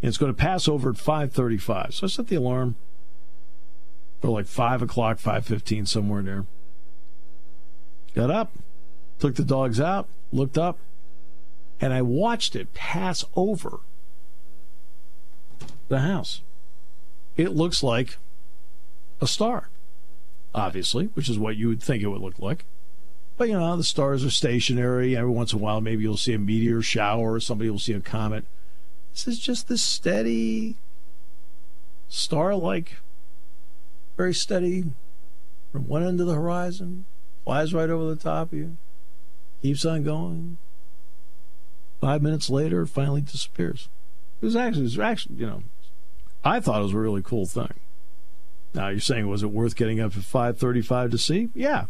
and 0.00 0.08
it's 0.08 0.18
going 0.18 0.32
to 0.32 0.40
pass 0.40 0.68
over 0.68 0.90
at 0.90 0.96
5:35. 0.96 1.94
So 1.94 2.06
I 2.06 2.08
set 2.08 2.28
the 2.28 2.36
alarm 2.36 2.76
for 4.20 4.28
like 4.28 4.46
five 4.46 4.80
o'clock, 4.80 5.18
5:15, 5.18 5.86
somewhere 5.86 6.22
there. 6.22 6.46
Got 8.14 8.30
up, 8.30 8.52
took 9.18 9.36
the 9.36 9.44
dogs 9.44 9.80
out, 9.80 10.08
looked 10.32 10.58
up, 10.58 10.78
and 11.80 11.92
I 11.92 12.02
watched 12.02 12.54
it 12.54 12.74
pass 12.74 13.24
over 13.34 13.80
the 15.88 16.00
house. 16.00 16.42
It 17.36 17.56
looks 17.56 17.82
like 17.82 18.18
a 19.20 19.26
star, 19.26 19.68
obviously, 20.54 21.06
which 21.14 21.28
is 21.28 21.38
what 21.38 21.56
you 21.56 21.68
would 21.68 21.82
think 21.82 22.02
it 22.02 22.08
would 22.08 22.20
look 22.20 22.38
like. 22.38 22.64
But 23.38 23.48
you 23.48 23.58
know, 23.58 23.76
the 23.76 23.84
stars 23.84 24.24
are 24.24 24.30
stationary. 24.30 25.16
Every 25.16 25.30
once 25.30 25.52
in 25.52 25.58
a 25.58 25.62
while, 25.62 25.80
maybe 25.80 26.02
you'll 26.02 26.16
see 26.18 26.34
a 26.34 26.38
meteor 26.38 26.82
shower, 26.82 27.34
or 27.34 27.40
somebody 27.40 27.70
will 27.70 27.78
see 27.78 27.94
a 27.94 28.00
comet. 28.00 28.44
This 29.12 29.26
is 29.26 29.38
just 29.38 29.68
this 29.68 29.82
steady, 29.82 30.76
star-like, 32.08 32.96
very 34.16 34.34
steady, 34.34 34.84
from 35.72 35.88
one 35.88 36.06
end 36.06 36.20
of 36.20 36.26
the 36.26 36.34
horizon, 36.34 37.06
flies 37.44 37.74
right 37.74 37.90
over 37.90 38.04
the 38.04 38.16
top 38.16 38.52
of 38.52 38.58
you, 38.58 38.76
keeps 39.62 39.84
on 39.84 40.02
going. 40.02 40.58
Five 42.00 42.22
minutes 42.22 42.50
later, 42.50 42.84
finally 42.86 43.20
disappears. 43.20 43.88
It 44.40 44.46
was 44.46 44.56
actually, 44.56 44.82
it 44.82 44.84
was 44.84 44.98
actually, 44.98 45.36
you 45.36 45.46
know, 45.46 45.62
I 46.44 46.58
thought 46.60 46.80
it 46.80 46.84
was 46.84 46.94
a 46.94 46.98
really 46.98 47.22
cool 47.22 47.46
thing. 47.46 47.74
Now 48.74 48.88
you're 48.88 49.00
saying, 49.00 49.28
was 49.28 49.42
it 49.42 49.50
worth 49.50 49.76
getting 49.76 50.00
up 50.00 50.16
at 50.16 50.22
5:35 50.22 51.10
to 51.12 51.18
see? 51.18 51.50
Yeah, 51.54 51.86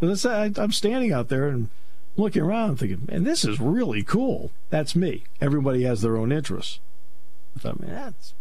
because 0.00 0.24
I'm 0.24 0.72
standing 0.72 1.12
out 1.12 1.28
there 1.28 1.48
and 1.48 1.70
looking 2.16 2.42
around 2.42 2.76
thinking, 2.78 3.06
man, 3.08 3.24
this 3.24 3.44
is 3.44 3.60
really 3.60 4.02
cool. 4.02 4.50
That's 4.70 4.96
me. 4.96 5.24
Everybody 5.40 5.82
has 5.82 6.02
their 6.02 6.16
own 6.16 6.32
interests. 6.32 6.80
I 7.56 7.60
thought, 7.60 7.80
man, 7.80 7.90
that's. 7.90 8.34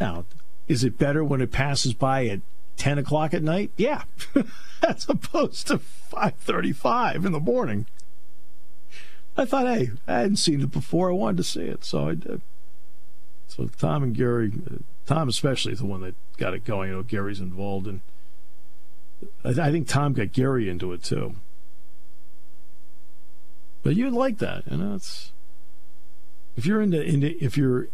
Now, 0.00 0.24
is 0.66 0.84
it 0.84 0.98
better 0.98 1.22
when 1.22 1.40
it 1.40 1.52
passes 1.52 1.94
by 1.94 2.26
at 2.26 2.40
10 2.76 2.98
o'clock 2.98 3.34
at 3.34 3.42
night? 3.42 3.70
Yeah, 3.76 4.04
as 4.86 5.08
opposed 5.08 5.66
to 5.68 5.78
5:35 5.78 7.24
in 7.26 7.32
the 7.32 7.40
morning. 7.40 7.86
I 9.36 9.44
thought, 9.44 9.66
hey, 9.66 9.90
I 10.06 10.20
hadn't 10.20 10.36
seen 10.36 10.60
it 10.60 10.70
before. 10.70 11.10
I 11.10 11.14
wanted 11.14 11.38
to 11.38 11.44
see 11.44 11.62
it, 11.62 11.84
so 11.84 12.08
I 12.08 12.14
did. 12.14 12.40
So 13.48 13.66
Tom 13.66 14.04
and 14.04 14.14
Gary, 14.14 14.52
uh, 14.70 14.76
Tom 15.06 15.28
especially 15.28 15.72
is 15.72 15.80
the 15.80 15.86
one 15.86 16.02
that 16.02 16.14
got 16.36 16.54
it 16.54 16.64
going. 16.64 16.90
You 16.90 16.96
know, 16.96 17.02
Gary's 17.02 17.40
involved 17.40 17.88
in 17.88 18.00
I 19.44 19.70
think 19.70 19.88
Tom 19.88 20.12
got 20.12 20.32
Gary 20.32 20.68
into 20.68 20.92
it 20.92 21.02
too. 21.02 21.36
But 23.82 23.96
you'd 23.96 24.12
like 24.12 24.38
that, 24.38 24.64
you 24.70 24.78
know. 24.78 24.94
It's 24.94 25.32
if 26.56 26.64
you're 26.66 26.80
into, 26.80 27.02
into 27.02 27.42
if 27.44 27.56
you're 27.56 27.88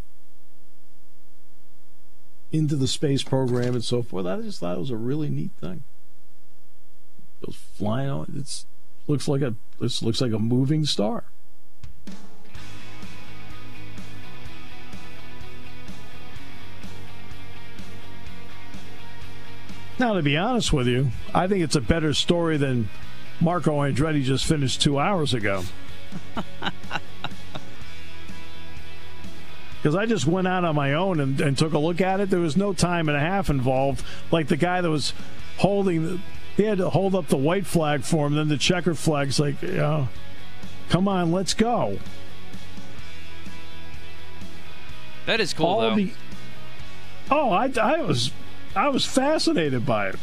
into 2.52 2.76
the 2.76 2.88
space 2.88 3.22
program 3.22 3.74
and 3.74 3.84
so 3.84 4.02
forth. 4.02 4.26
I 4.26 4.40
just 4.40 4.60
thought 4.60 4.76
it 4.76 4.80
was 4.80 4.90
a 4.90 4.96
really 4.96 5.28
neat 5.28 5.52
thing. 5.60 5.84
Goes 7.44 7.56
flying 7.74 8.10
on. 8.10 8.34
It's 8.36 8.66
looks 9.06 9.28
like 9.28 9.42
a 9.42 9.54
this 9.80 10.02
looks 10.02 10.20
like 10.20 10.32
a 10.32 10.38
moving 10.38 10.84
star. 10.84 11.24
Now, 19.98 20.14
to 20.14 20.22
be 20.22 20.34
honest 20.34 20.72
with 20.72 20.86
you, 20.86 21.10
I 21.34 21.46
think 21.46 21.62
it's 21.62 21.76
a 21.76 21.80
better 21.80 22.14
story 22.14 22.56
than 22.56 22.88
Marco 23.38 23.80
Andretti 23.80 24.22
just 24.22 24.46
finished 24.46 24.80
two 24.80 24.98
hours 24.98 25.34
ago. 25.34 25.62
Because 29.80 29.94
I 29.94 30.04
just 30.04 30.26
went 30.26 30.46
out 30.46 30.64
on 30.64 30.74
my 30.74 30.92
own 30.92 31.20
and, 31.20 31.40
and, 31.40 31.56
took 31.56 31.72
a 31.72 31.78
look 31.78 32.02
at 32.02 32.20
it. 32.20 32.28
There 32.28 32.40
was 32.40 32.56
no 32.56 32.74
time 32.74 33.08
and 33.08 33.16
a 33.16 33.20
half 33.20 33.48
involved. 33.48 34.04
Like 34.30 34.48
the 34.48 34.58
guy 34.58 34.82
that 34.82 34.90
was 34.90 35.14
holding, 35.56 36.22
he 36.56 36.64
had 36.64 36.78
to 36.78 36.90
hold 36.90 37.14
up 37.14 37.28
the 37.28 37.38
white 37.38 37.66
flag 37.66 38.02
for 38.02 38.26
him, 38.26 38.34
then 38.34 38.48
the 38.48 38.58
checker 38.58 38.94
flag's 38.94 39.40
like, 39.40 39.62
you 39.62 40.08
come 40.90 41.08
on, 41.08 41.32
let's 41.32 41.54
go. 41.54 41.98
That 45.24 45.40
is 45.40 45.54
cool, 45.54 45.66
All 45.66 45.80
though. 45.80 45.96
The, 45.96 46.12
oh, 47.30 47.50
I, 47.50 47.72
I 47.80 48.02
was 48.02 48.32
I 48.74 48.88
was 48.88 49.04
fascinated 49.04 49.86
by 49.86 50.08
it. 50.08 50.16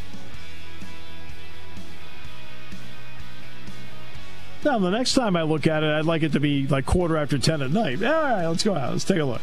Now, 4.67 4.79
the 4.79 4.89
next 4.89 5.13
time 5.13 5.37
I 5.37 5.43
look 5.43 5.65
at 5.65 5.81
it, 5.81 5.89
I'd 5.89 6.03
like 6.03 6.23
it 6.23 6.33
to 6.33 6.41
be 6.41 6.67
like 6.67 6.85
quarter 6.85 7.15
after 7.15 7.37
10 7.37 7.61
at 7.61 7.71
night. 7.71 8.03
All 8.03 8.11
right, 8.11 8.45
let's 8.47 8.65
go 8.65 8.75
out. 8.75 8.91
Let's 8.91 9.05
take 9.05 9.19
a 9.19 9.23
look. 9.23 9.39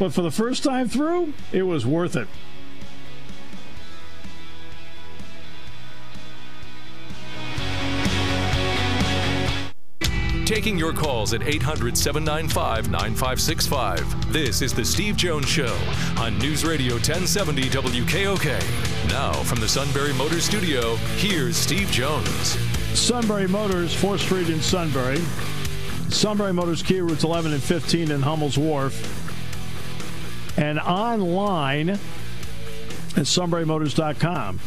But 0.00 0.12
for 0.12 0.22
the 0.22 0.30
first 0.32 0.64
time 0.64 0.88
through, 0.88 1.32
it 1.52 1.62
was 1.62 1.86
worth 1.86 2.16
it. 2.16 2.26
taking 10.44 10.76
your 10.76 10.92
calls 10.92 11.32
at 11.32 11.44
800 11.44 11.96
795 11.96 12.90
9565. 12.90 14.32
This 14.32 14.62
is 14.62 14.74
The 14.74 14.84
Steve 14.84 15.16
Jones 15.16 15.48
Show 15.48 15.78
on 16.18 16.36
News 16.38 16.64
Radio 16.64 16.94
1070 16.94 17.62
WKOK. 17.68 19.08
Now, 19.08 19.32
from 19.44 19.60
the 19.60 19.68
Sunbury 19.68 20.12
Motor 20.14 20.40
Studio, 20.40 20.96
here's 21.18 21.56
Steve 21.56 21.88
Jones. 21.92 22.58
Sunbury 22.94 23.48
Motors, 23.48 23.94
4th 23.94 24.20
Street 24.20 24.50
in 24.50 24.60
Sunbury. 24.60 25.18
Sunbury 26.08 26.52
Motors 26.52 26.82
Kia 26.82 27.04
routes 27.04 27.24
11 27.24 27.52
and 27.52 27.62
15 27.62 28.10
in 28.10 28.22
Hummel's 28.22 28.58
Wharf. 28.58 28.96
And 30.58 30.78
online 30.78 31.90
at 31.90 31.98
sunburymotors.com. 33.26 34.60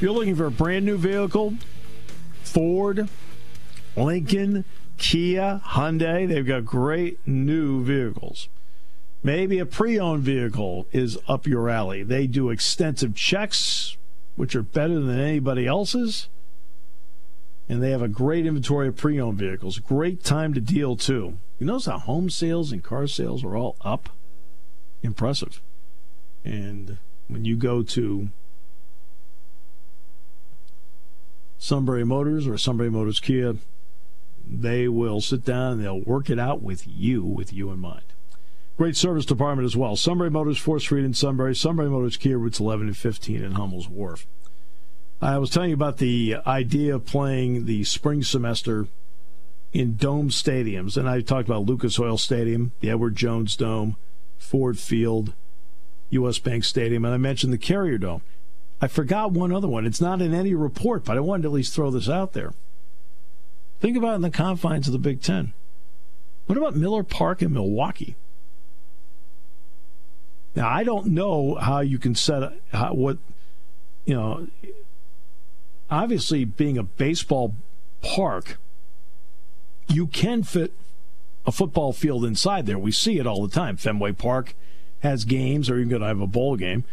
You're 0.00 0.12
looking 0.12 0.34
for 0.34 0.46
a 0.46 0.50
brand 0.50 0.84
new 0.84 0.96
vehicle, 0.96 1.54
Ford, 2.42 3.08
Lincoln, 3.96 4.64
Kia, 4.98 5.60
Hyundai, 5.64 6.28
they've 6.28 6.46
got 6.46 6.64
great 6.64 7.26
new 7.26 7.84
vehicles. 7.84 8.48
Maybe 9.22 9.58
a 9.58 9.66
pre 9.66 9.98
owned 9.98 10.22
vehicle 10.22 10.86
is 10.92 11.16
up 11.26 11.46
your 11.46 11.70
alley. 11.70 12.02
They 12.02 12.26
do 12.26 12.50
extensive 12.50 13.14
checks, 13.14 13.96
which 14.36 14.54
are 14.54 14.62
better 14.62 15.00
than 15.00 15.18
anybody 15.18 15.66
else's. 15.66 16.28
And 17.68 17.82
they 17.82 17.90
have 17.90 18.02
a 18.02 18.08
great 18.08 18.46
inventory 18.46 18.88
of 18.88 18.96
pre 18.96 19.20
owned 19.20 19.38
vehicles. 19.38 19.78
Great 19.78 20.22
time 20.22 20.52
to 20.54 20.60
deal, 20.60 20.96
too. 20.96 21.38
You 21.58 21.66
notice 21.66 21.86
how 21.86 21.98
home 21.98 22.28
sales 22.28 22.72
and 22.72 22.82
car 22.82 23.06
sales 23.06 23.42
are 23.44 23.56
all 23.56 23.76
up? 23.80 24.10
Impressive. 25.02 25.62
And 26.44 26.98
when 27.28 27.44
you 27.44 27.56
go 27.56 27.82
to 27.82 28.28
Sunbury 31.58 32.04
Motors 32.04 32.46
or 32.46 32.58
Sunbury 32.58 32.90
Motors 32.90 33.20
Kia, 33.20 33.56
they 34.46 34.88
will 34.88 35.22
sit 35.22 35.44
down 35.44 35.72
and 35.72 35.84
they'll 35.84 36.00
work 36.00 36.28
it 36.28 36.38
out 36.38 36.62
with 36.62 36.86
you, 36.86 37.24
with 37.24 37.52
you 37.52 37.70
in 37.70 37.78
mind. 37.78 38.13
Great 38.76 38.96
service 38.96 39.24
department 39.24 39.66
as 39.66 39.76
well. 39.76 39.94
Sunbury 39.94 40.30
Motors, 40.30 40.60
4th 40.60 40.80
Street 40.80 41.04
in 41.04 41.14
Sunbury. 41.14 41.54
Sunbury 41.54 41.88
Motors, 41.88 42.16
Kia 42.16 42.38
routes 42.38 42.58
11 42.58 42.88
and 42.88 42.96
15 42.96 43.42
in 43.42 43.52
Hummel's 43.52 43.88
Wharf. 43.88 44.26
I 45.22 45.38
was 45.38 45.50
telling 45.50 45.70
you 45.70 45.74
about 45.74 45.98
the 45.98 46.36
idea 46.46 46.96
of 46.96 47.06
playing 47.06 47.66
the 47.66 47.84
spring 47.84 48.22
semester 48.22 48.88
in 49.72 49.96
dome 49.96 50.28
stadiums, 50.28 50.96
and 50.96 51.08
I 51.08 51.20
talked 51.20 51.48
about 51.48 51.66
Lucas 51.66 51.98
Oil 51.98 52.18
Stadium, 52.18 52.72
the 52.80 52.90
Edward 52.90 53.16
Jones 53.16 53.56
Dome, 53.56 53.96
Ford 54.38 54.78
Field, 54.78 55.34
U.S. 56.10 56.38
Bank 56.38 56.64
Stadium, 56.64 57.04
and 57.04 57.14
I 57.14 57.16
mentioned 57.16 57.52
the 57.52 57.58
Carrier 57.58 57.98
Dome. 57.98 58.22
I 58.80 58.88
forgot 58.88 59.32
one 59.32 59.52
other 59.52 59.68
one. 59.68 59.86
It's 59.86 60.00
not 60.00 60.20
in 60.20 60.34
any 60.34 60.52
report, 60.52 61.04
but 61.04 61.16
I 61.16 61.20
wanted 61.20 61.42
to 61.42 61.48
at 61.48 61.54
least 61.54 61.74
throw 61.74 61.90
this 61.90 62.08
out 62.08 62.34
there. 62.34 62.52
Think 63.80 63.96
about 63.96 64.12
it 64.12 64.16
in 64.16 64.22
the 64.22 64.30
confines 64.30 64.88
of 64.88 64.92
the 64.92 64.98
Big 64.98 65.22
Ten. 65.22 65.52
What 66.46 66.58
about 66.58 66.76
Miller 66.76 67.02
Park 67.02 67.40
in 67.40 67.52
Milwaukee? 67.52 68.16
Now, 70.54 70.68
I 70.68 70.84
don't 70.84 71.06
know 71.06 71.56
how 71.56 71.80
you 71.80 71.98
can 71.98 72.14
set 72.14 72.52
how, 72.72 72.94
what, 72.94 73.18
you 74.04 74.14
know, 74.14 74.46
obviously 75.90 76.44
being 76.44 76.78
a 76.78 76.82
baseball 76.82 77.54
park, 78.02 78.58
you 79.88 80.06
can 80.06 80.42
fit 80.42 80.72
a 81.46 81.52
football 81.52 81.92
field 81.92 82.24
inside 82.24 82.66
there. 82.66 82.78
We 82.78 82.92
see 82.92 83.18
it 83.18 83.26
all 83.26 83.46
the 83.46 83.54
time. 83.54 83.76
Fenway 83.76 84.12
Park 84.12 84.54
has 85.00 85.24
games, 85.24 85.68
or 85.68 85.76
you're 85.76 85.84
going 85.86 86.02
to 86.02 86.08
have 86.08 86.20
a 86.20 86.26
bowl 86.26 86.56
game. 86.56 86.84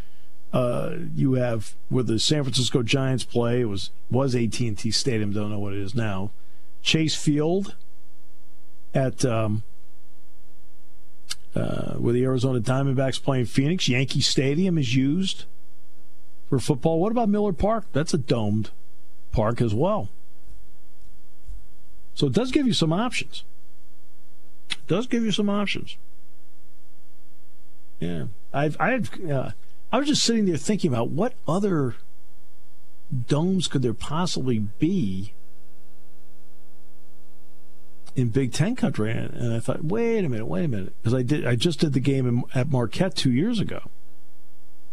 Uh, 0.52 0.96
you 1.16 1.34
have 1.34 1.76
where 1.88 2.04
the 2.04 2.20
San 2.20 2.44
Francisco 2.44 2.84
Giants 2.84 3.24
play. 3.24 3.62
It 3.62 3.66
was 3.66 3.92
was 4.10 4.36
AT 4.36 4.60
and 4.60 4.78
T 4.78 4.92
Stadium. 4.92 5.32
Don't 5.32 5.50
know 5.50 5.60
what 5.60 5.74
it 5.74 5.80
is 5.80 5.96
now. 5.96 6.32
Chase 6.82 7.16
Field 7.16 7.76
at 8.94 9.24
um, 9.24 9.64
uh, 11.56 11.94
where 11.96 12.14
the 12.14 12.24
Arizona 12.24 12.60
Diamondbacks 12.60 13.22
playing 13.22 13.46
Phoenix. 13.46 13.90
Yankee 13.90 14.22
Stadium 14.22 14.78
is 14.78 14.96
used 14.96 15.46
for 16.50 16.60
football. 16.60 17.00
What 17.00 17.12
about 17.12 17.30
Miller 17.30 17.54
Park? 17.54 17.86
That's 17.94 18.14
a 18.14 18.18
domed 18.18 18.72
park 19.32 19.62
as 19.62 19.74
well. 19.74 20.10
So 22.14 22.28
it 22.28 22.34
does 22.34 22.52
give 22.52 22.68
you 22.68 22.74
some 22.74 22.94
options. 22.94 23.44
It 24.70 24.88
does 24.88 25.08
give 25.08 25.24
you 25.24 25.32
some 25.32 25.50
options. 25.50 25.98
Yeah, 28.00 28.26
I've 28.54 28.76
I've 28.80 29.30
uh, 29.30 29.52
I 29.92 29.98
was 29.98 30.08
just 30.08 30.24
sitting 30.24 30.46
there 30.46 30.58
thinking 30.58 30.92
about 30.92 31.10
what 31.10 31.34
other 31.48 31.96
domes 33.28 33.68
could 33.68 33.82
there 33.82 33.94
possibly 33.94 34.60
be 34.60 35.34
in 38.16 38.30
Big 38.30 38.54
Ten 38.54 38.76
country, 38.76 39.12
and 39.12 39.54
I 39.54 39.60
thought, 39.60 39.84
wait 39.84 40.26
a 40.26 40.30
minute, 40.30 40.46
wait 40.46 40.66
a 40.66 40.68
minute, 40.68 40.94
because 41.02 41.14
I 41.14 41.22
did, 41.22 41.46
I 41.46 41.56
just 41.56 41.80
did 41.80 41.94
the 41.94 42.00
game 42.00 42.28
in, 42.28 42.44
at 42.54 42.70
Marquette 42.70 43.16
two 43.16 43.32
years 43.32 43.60
ago. 43.60 43.90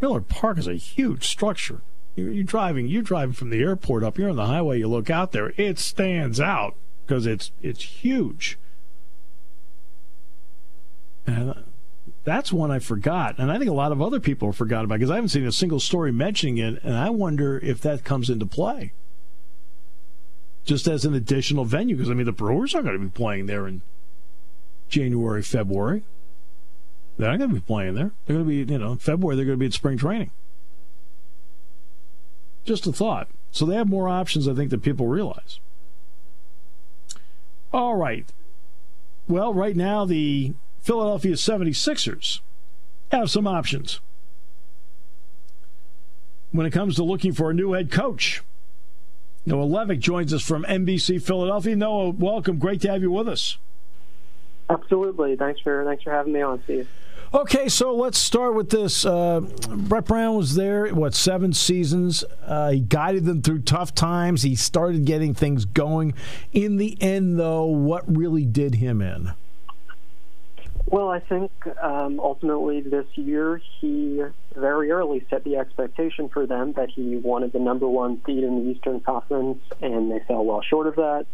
Miller 0.00 0.20
Park 0.20 0.58
is 0.58 0.68
a 0.68 0.74
huge 0.74 1.26
structure. 1.26 1.82
You're, 2.14 2.30
you're, 2.30 2.44
driving, 2.44 2.86
you're 2.86 3.02
driving 3.02 3.32
from 3.32 3.50
the 3.50 3.60
airport 3.60 4.04
up. 4.04 4.18
You're 4.18 4.30
on 4.30 4.36
the 4.36 4.46
highway. 4.46 4.78
You 4.78 4.88
look 4.88 5.10
out 5.10 5.32
there, 5.32 5.52
it 5.56 5.78
stands 5.78 6.40
out 6.40 6.74
because 7.06 7.26
it's 7.26 7.50
it's 7.62 7.82
huge. 7.82 8.58
And 11.26 11.50
uh, 11.50 11.54
that's 12.24 12.52
one 12.52 12.70
I 12.70 12.78
forgot, 12.78 13.38
and 13.38 13.50
I 13.50 13.58
think 13.58 13.70
a 13.70 13.74
lot 13.74 13.92
of 13.92 14.00
other 14.00 14.20
people 14.20 14.52
forgot 14.52 14.84
about 14.84 14.98
because 14.98 15.10
I 15.10 15.16
haven't 15.16 15.30
seen 15.30 15.46
a 15.46 15.52
single 15.52 15.80
story 15.80 16.12
mentioning 16.12 16.58
it, 16.58 16.82
and 16.82 16.96
I 16.96 17.10
wonder 17.10 17.58
if 17.58 17.80
that 17.80 18.04
comes 18.04 18.30
into 18.30 18.46
play 18.46 18.92
just 20.68 20.86
as 20.86 21.06
an 21.06 21.14
additional 21.14 21.64
venue 21.64 21.96
because 21.96 22.10
I 22.10 22.14
mean 22.14 22.26
the 22.26 22.32
Brewers 22.32 22.74
are 22.74 22.82
going 22.82 22.92
to 22.92 23.02
be 23.02 23.08
playing 23.08 23.46
there 23.46 23.66
in 23.66 23.80
January, 24.90 25.42
February. 25.42 26.02
They're 27.16 27.30
not 27.30 27.38
going 27.38 27.48
to 27.48 27.54
be 27.54 27.62
playing 27.62 27.94
there. 27.94 28.12
They're 28.26 28.36
going 28.36 28.46
to 28.46 28.64
be, 28.66 28.72
you 28.72 28.78
know, 28.78 28.92
in 28.92 28.98
February 28.98 29.34
they're 29.34 29.46
going 29.46 29.56
to 29.56 29.60
be 29.60 29.66
at 29.66 29.72
spring 29.72 29.96
training. 29.96 30.30
Just 32.66 32.86
a 32.86 32.92
thought. 32.92 33.28
So 33.50 33.64
they 33.64 33.76
have 33.76 33.88
more 33.88 34.10
options, 34.10 34.46
I 34.46 34.52
think, 34.52 34.68
than 34.68 34.82
people 34.82 35.06
realize. 35.06 35.58
All 37.72 37.96
right. 37.96 38.30
Well, 39.26 39.54
right 39.54 39.74
now 39.74 40.04
the 40.04 40.52
Philadelphia 40.82 41.32
76ers 41.32 42.40
have 43.10 43.30
some 43.30 43.46
options 43.46 44.00
when 46.52 46.66
it 46.66 46.72
comes 46.72 46.94
to 46.96 47.04
looking 47.04 47.32
for 47.32 47.48
a 47.48 47.54
new 47.54 47.72
head 47.72 47.90
coach. 47.90 48.42
Noah 49.46 49.66
Levick 49.66 50.00
joins 50.00 50.34
us 50.34 50.42
from 50.42 50.64
NBC 50.64 51.22
Philadelphia. 51.22 51.76
Noah, 51.76 52.10
welcome. 52.10 52.58
Great 52.58 52.80
to 52.82 52.90
have 52.90 53.02
you 53.02 53.10
with 53.10 53.28
us. 53.28 53.58
Absolutely. 54.70 55.36
Thanks 55.36 55.60
for 55.60 55.84
thanks 55.84 56.02
for 56.02 56.10
having 56.10 56.32
me 56.32 56.42
on, 56.42 56.62
Steve. 56.64 56.88
Okay, 57.32 57.68
so 57.68 57.94
let's 57.94 58.18
start 58.18 58.54
with 58.54 58.70
this. 58.70 59.04
Uh, 59.04 59.40
Brett 59.68 60.06
Brown 60.06 60.34
was 60.34 60.54
there, 60.54 60.88
what, 60.94 61.14
seven 61.14 61.52
seasons? 61.52 62.24
Uh, 62.42 62.70
he 62.70 62.80
guided 62.80 63.26
them 63.26 63.42
through 63.42 63.60
tough 63.60 63.94
times. 63.94 64.40
He 64.40 64.56
started 64.56 65.04
getting 65.04 65.34
things 65.34 65.66
going. 65.66 66.14
In 66.54 66.78
the 66.78 66.96
end, 67.02 67.38
though, 67.38 67.66
what 67.66 68.04
really 68.06 68.46
did 68.46 68.76
him 68.76 69.02
in? 69.02 69.32
Well, 70.90 71.10
I 71.10 71.20
think 71.20 71.50
um, 71.82 72.18
ultimately 72.18 72.80
this 72.80 73.06
year 73.14 73.60
he 73.78 74.22
very 74.54 74.90
early 74.90 75.26
set 75.28 75.44
the 75.44 75.56
expectation 75.56 76.30
for 76.30 76.46
them 76.46 76.72
that 76.76 76.88
he 76.88 77.16
wanted 77.16 77.52
the 77.52 77.58
number 77.58 77.86
one 77.86 78.22
seed 78.24 78.42
in 78.42 78.64
the 78.64 78.70
Eastern 78.70 79.00
Conference, 79.00 79.58
and 79.82 80.10
they 80.10 80.20
fell 80.26 80.42
well 80.46 80.62
short 80.62 80.86
of 80.86 80.96
that, 80.96 81.26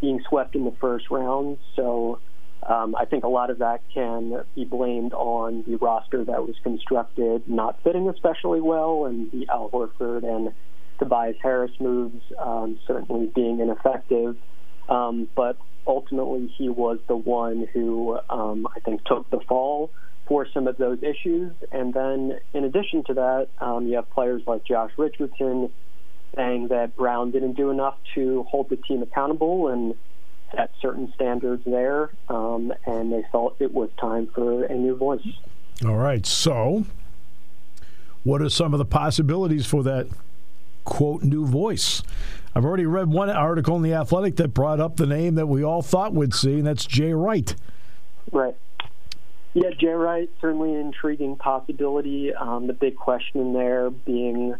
being 0.00 0.20
swept 0.28 0.56
in 0.56 0.64
the 0.64 0.74
first 0.80 1.10
round. 1.12 1.58
So 1.76 2.18
um, 2.66 2.96
I 2.96 3.04
think 3.04 3.22
a 3.22 3.28
lot 3.28 3.50
of 3.50 3.58
that 3.58 3.82
can 3.94 4.42
be 4.56 4.64
blamed 4.64 5.12
on 5.12 5.62
the 5.62 5.76
roster 5.76 6.24
that 6.24 6.44
was 6.44 6.56
constructed 6.64 7.48
not 7.48 7.80
fitting 7.84 8.08
especially 8.08 8.60
well, 8.60 9.04
and 9.04 9.30
the 9.30 9.46
Al 9.48 9.70
Horford 9.70 10.24
and 10.24 10.52
Tobias 10.98 11.36
Harris 11.40 11.70
moves 11.78 12.20
um, 12.36 12.80
certainly 12.84 13.30
being 13.32 13.60
ineffective. 13.60 14.36
Um, 14.88 15.28
but 15.36 15.56
ultimately, 15.88 16.46
he 16.56 16.68
was 16.68 16.98
the 17.08 17.16
one 17.16 17.66
who 17.72 18.18
um, 18.28 18.68
I 18.76 18.80
think 18.80 19.04
took 19.04 19.28
the 19.30 19.40
fall 19.40 19.90
for 20.26 20.46
some 20.52 20.68
of 20.68 20.76
those 20.76 21.02
issues. 21.02 21.52
And 21.72 21.92
then, 21.94 22.38
in 22.52 22.64
addition 22.64 23.02
to 23.04 23.14
that, 23.14 23.48
um, 23.60 23.86
you 23.86 23.96
have 23.96 24.08
players 24.10 24.42
like 24.46 24.64
Josh 24.64 24.92
Richardson 24.98 25.70
saying 26.36 26.68
that 26.68 26.94
Brown 26.94 27.30
didn't 27.30 27.54
do 27.54 27.70
enough 27.70 27.96
to 28.14 28.44
hold 28.44 28.68
the 28.68 28.76
team 28.76 29.02
accountable 29.02 29.68
and 29.68 29.94
set 30.54 30.70
certain 30.80 31.12
standards 31.14 31.62
there, 31.64 32.10
um, 32.28 32.72
and 32.86 33.12
they 33.12 33.24
felt 33.32 33.56
it 33.58 33.72
was 33.72 33.90
time 33.98 34.28
for 34.34 34.64
a 34.64 34.74
new 34.74 34.96
voice. 34.96 35.26
All 35.84 35.96
right. 35.96 36.24
So, 36.26 36.84
what 38.24 38.42
are 38.42 38.48
some 38.48 38.74
of 38.74 38.78
the 38.78 38.84
possibilities 38.84 39.66
for 39.66 39.82
that 39.84 40.06
quote 40.84 41.22
new 41.22 41.46
voice? 41.46 42.02
I've 42.58 42.64
already 42.64 42.86
read 42.86 43.06
one 43.06 43.30
article 43.30 43.76
in 43.76 43.82
the 43.82 43.94
Athletic 43.94 44.34
that 44.38 44.48
brought 44.48 44.80
up 44.80 44.96
the 44.96 45.06
name 45.06 45.36
that 45.36 45.46
we 45.46 45.62
all 45.62 45.80
thought 45.80 46.12
we'd 46.12 46.34
see, 46.34 46.54
and 46.54 46.66
that's 46.66 46.84
Jay 46.84 47.12
Wright. 47.14 47.54
Right. 48.32 48.56
Yeah, 49.54 49.70
Jay 49.78 49.86
Wright 49.92 50.28
certainly 50.40 50.74
an 50.74 50.80
intriguing 50.80 51.36
possibility. 51.36 52.34
Um, 52.34 52.66
the 52.66 52.72
big 52.72 52.96
question 52.96 53.40
in 53.40 53.52
there 53.52 53.90
being 53.90 54.56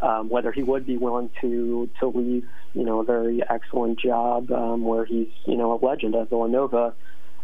um, 0.00 0.30
whether 0.30 0.50
he 0.50 0.62
would 0.62 0.86
be 0.86 0.96
willing 0.96 1.28
to 1.42 1.90
to 2.00 2.06
leave, 2.06 2.48
you 2.72 2.84
know, 2.84 3.00
a 3.00 3.04
very 3.04 3.42
excellent 3.46 4.00
job 4.00 4.50
um, 4.50 4.82
where 4.82 5.04
he's, 5.04 5.28
you 5.44 5.58
know, 5.58 5.74
a 5.74 5.78
legend 5.84 6.14
at 6.14 6.30
Villanova. 6.30 6.94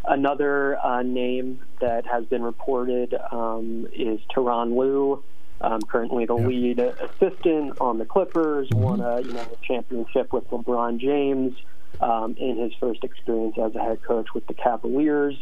Another 0.07 0.79
uh, 0.79 1.03
name 1.03 1.61
that 1.83 2.07
has 2.07 2.25
been 2.25 2.43
reported 2.43 3.15
um, 3.31 3.87
is 3.93 4.21
Tyronn 4.35 4.75
Lue, 4.75 5.23
um, 5.61 5.81
currently 5.83 6.27
the 6.27 6.35
lead 6.35 6.79
assistant 6.79 7.79
on 7.81 7.99
the 7.99 8.05
Clippers, 8.05 8.69
mm-hmm. 8.69 8.83
won 8.83 9.01
a 9.01 9.21
you 9.21 9.33
know 9.33 9.41
a 9.41 9.67
championship 9.67 10.33
with 10.33 10.49
LeBron 10.51 10.99
James 10.99 11.55
um, 12.01 12.37
in 12.39 12.59
his 12.59 12.73
first 12.79 13.05
experience 13.05 13.57
as 13.59 13.75
a 13.75 13.81
head 13.81 14.03
coach 14.03 14.29
with 14.35 14.47
the 14.47 14.55
Cavaliers. 14.55 15.37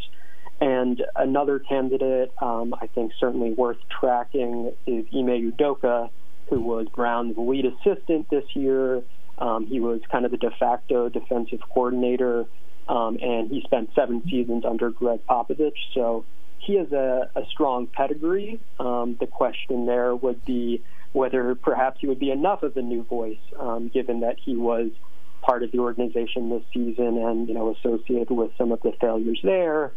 And 0.61 1.05
another 1.15 1.59
candidate, 1.59 2.33
um, 2.41 2.75
I 2.81 2.87
think 2.87 3.13
certainly 3.21 3.53
worth 3.53 3.77
tracking, 4.01 4.73
is 4.87 5.05
Ime 5.13 5.53
Udoka, 5.53 6.09
who 6.49 6.61
was 6.61 6.87
Brown's 6.95 7.37
lead 7.37 7.67
assistant 7.67 8.31
this 8.31 8.45
year. 8.55 9.03
Um, 9.39 9.67
he 9.67 9.81
was 9.81 10.01
kind 10.11 10.25
of 10.25 10.31
the 10.31 10.39
de 10.39 10.51
facto 10.53 11.11
defensive 11.11 11.61
coordinator, 11.69 12.47
um, 12.89 13.19
and 13.21 13.51
he 13.51 13.61
spent 13.63 13.91
seven 13.95 14.23
seasons 14.31 14.65
under 14.65 14.89
Gregg 14.89 15.21
Popovich. 15.29 15.77
So 15.93 16.25
he 16.67 16.75
has 16.77 16.93
a, 16.93 17.31
a 17.37 17.47
strong 17.47 17.87
pedigree. 17.87 18.61
Um, 18.81 19.17
the 19.21 19.27
question 19.27 19.87
there 19.87 20.15
would 20.15 20.45
be 20.45 20.83
whether 21.13 21.55
perhaps 21.55 22.01
he 22.01 22.07
would 22.09 22.19
be 22.19 22.31
enough 22.31 22.63
of 22.63 22.77
a 22.77 22.83
new 22.83 23.05
voice, 23.05 23.39
um, 23.59 23.89
given 23.89 24.21
that 24.21 24.37
he 24.39 24.57
was 24.57 24.91
part 25.43 25.63
of 25.63 25.71
the 25.71 25.79
organization 25.79 26.51
this 26.51 26.63
season 26.75 27.19
and 27.19 27.49
you 27.49 27.55
know 27.55 27.75
associated 27.75 28.31
with 28.31 28.51
some 28.59 28.73
of 28.73 28.83
the 28.83 28.93
failures 29.01 29.39
there, 29.45 29.93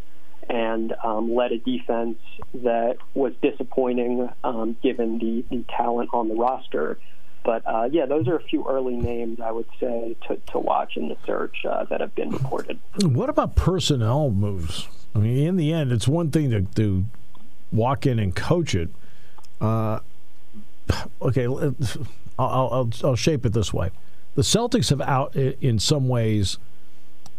and 0.47 0.93
um, 1.03 1.34
led 1.34 1.51
a 1.51 1.58
defense 1.58 2.19
that 2.53 2.97
was 3.15 3.34
disappointing 3.41 4.29
um, 4.43 4.77
given 4.84 5.17
the, 5.17 5.43
the 5.49 5.63
talent 5.75 6.10
on 6.13 6.29
the 6.29 6.36
roster. 6.36 6.99
But 7.43 7.63
uh, 7.65 7.89
yeah, 7.91 8.05
those 8.05 8.27
are 8.27 8.36
a 8.36 8.43
few 8.43 8.65
early 8.67 8.95
names 8.95 9.39
I 9.39 9.51
would 9.51 9.67
say 9.79 10.15
to, 10.27 10.36
to 10.51 10.60
watch 10.60 10.97
in 10.97 11.08
the 11.10 11.17
search 11.25 11.65
uh, 11.67 11.86
that 11.86 11.99
have 11.99 12.13
been 12.13 12.29
reported. 12.29 12.79
What 13.01 13.29
about 13.29 13.55
personnel 13.55 14.29
moves? 14.29 14.88
I 15.15 15.19
mean, 15.19 15.48
in 15.48 15.56
the 15.58 15.74
end, 15.74 15.91
it's 15.91 16.08
one 16.08 16.32
thing 16.32 16.52
to, 16.52 16.62
to 16.76 17.06
walk 17.72 18.06
in 18.06 18.19
and 18.19 18.36
coach 18.36 18.76
it. 18.76 18.89
Uh, 19.60 20.00
okay, 21.22 21.45
I'll, 21.45 21.76
I'll, 22.38 22.89
I'll, 23.04 23.15
shape 23.15 23.45
it 23.45 23.54
this 23.54 23.74
way. 23.74 23.91
The 24.36 24.41
Celtics 24.41 24.89
have 24.89 25.02
out 25.02 25.36
in 25.36 25.80
some 25.80 26.08
ways. 26.08 26.58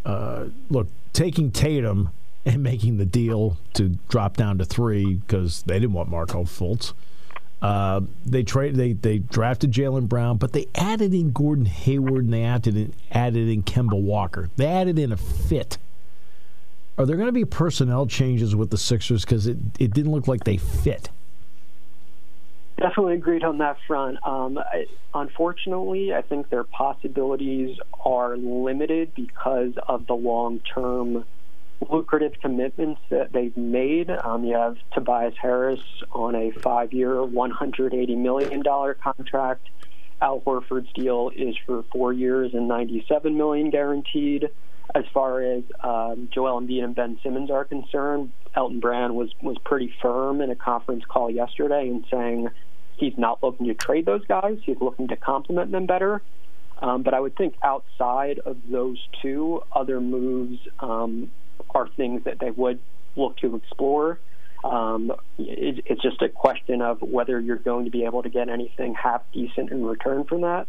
Uh, 0.05 0.47
look, 0.69 0.89
taking 1.13 1.51
Tatum 1.51 2.11
and 2.45 2.63
making 2.63 2.97
the 2.97 3.05
deal 3.05 3.57
to 3.75 3.99
drop 4.09 4.37
down 4.37 4.59
to 4.59 4.65
three 4.65 5.15
because 5.15 5.63
they 5.63 5.79
didn't 5.79 5.93
want 5.93 6.09
Markelle 6.09 6.45
Fultz. 6.45 6.93
Uh, 7.63 8.01
they 8.25 8.43
trade 8.43 8.75
they 8.77 8.95
they 8.95 9.19
drafted 9.19 9.71
Jaylen 9.71 10.09
Brown, 10.09 10.39
but 10.39 10.53
they 10.53 10.67
added 10.75 11.13
in 11.13 11.31
Gordon 11.31 11.67
Hayward 11.67 12.25
and 12.25 12.33
they 12.33 12.43
added 12.43 12.75
in, 12.75 12.95
added 13.13 13.49
in 13.49 13.63
Kemba 13.63 14.01
Walker. 14.01 14.49
They 14.57 14.67
added 14.67 14.99
in 14.99 15.13
a 15.13 15.19
fit 15.19 15.77
are 17.01 17.07
there 17.07 17.17
going 17.17 17.29
to 17.29 17.33
be 17.33 17.47
personnel 17.47 18.07
changes 18.07 18.55
with 18.55 18.69
the 18.69 18.77
Sixers 18.77 19.25
because 19.25 19.47
it, 19.47 19.57
it 19.79 19.95
didn't 19.95 20.13
look 20.13 20.29
like 20.29 20.45
they 20.45 20.59
fit? 20.59 21.09
Definitely 22.77 23.15
agreed 23.15 23.43
on 23.43 23.57
that 23.59 23.79
front. 23.87 24.19
Um, 24.23 24.59
I, 24.59 24.85
unfortunately, 25.15 26.13
I 26.13 26.21
think 26.21 26.51
their 26.51 26.65
possibilities 26.65 27.79
are 28.05 28.37
limited 28.37 29.15
because 29.15 29.73
of 29.89 30.07
the 30.09 30.15
long 30.15 30.61
term 30.61 31.25
lucrative 31.89 32.35
commitments 32.43 33.01
that 33.09 33.33
they've 33.33 33.57
made. 33.57 34.11
Um, 34.11 34.45
you 34.45 34.55
have 34.55 34.77
Tobias 34.93 35.35
Harris 35.41 35.81
on 36.13 36.35
a 36.35 36.51
five 36.51 36.93
year, 36.93 37.15
$180 37.15 38.17
million 38.19 38.63
contract. 38.63 39.67
Al 40.21 40.41
Horford's 40.43 40.93
deal 40.93 41.31
is 41.35 41.57
for 41.65 41.83
four 41.91 42.13
years 42.13 42.53
and 42.53 42.69
97 42.69 43.39
million 43.39 43.71
guaranteed 43.71 44.51
as 44.95 45.05
far 45.13 45.43
as 45.43 45.63
um, 45.83 46.29
Joel 46.33 46.61
Embiid 46.61 46.85
and 46.85 46.95
Ben 46.95 47.19
Simmons 47.23 47.51
are 47.51 47.65
concerned, 47.65 48.33
Elton 48.55 48.81
Brand 48.81 49.15
was 49.15 49.31
was 49.43 49.57
pretty 49.65 49.93
firm 50.03 50.41
in 50.41 50.51
a 50.51 50.57
conference 50.57 51.05
call 51.05 51.31
yesterday 51.31 51.89
in 51.89 52.05
saying 52.11 52.49
he's 52.97 53.17
not 53.17 53.43
looking 53.43 53.67
to 53.67 53.75
trade 53.75 54.07
those 54.07 54.25
guys. 54.27 54.59
He's 54.65 54.81
looking 54.81 55.09
to 55.09 55.17
complement 55.17 55.71
them 55.71 55.87
better. 55.87 56.23
Um, 56.83 57.03
but 57.03 57.15
I 57.15 57.21
would 57.21 57.37
think 57.37 57.55
outside 57.63 58.39
of 58.41 58.57
those 58.71 58.99
two, 59.21 59.63
other 59.73 60.01
moves 60.01 60.59
um, 60.81 61.31
are 61.75 61.89
things 61.89 62.25
that 62.25 62.39
they 62.41 62.51
would 62.51 62.81
look 63.17 63.37
to 63.39 63.57
explore. 63.57 64.19
Um, 64.65 65.13
it, 65.39 65.85
it's 65.87 66.03
just 66.03 66.23
a 66.23 66.29
question 66.29 66.81
of 66.83 67.03
whether 67.03 67.39
you're 67.39 67.57
going 67.57 67.85
to 67.85 67.91
be 67.91 68.05
able 68.05 68.23
to 68.23 68.31
get 68.31 68.49
anything 68.49 68.95
half 68.95 69.23
decent 69.33 69.71
in 69.71 69.85
return 69.85 70.25
from 70.25 70.43
that. 70.43 70.67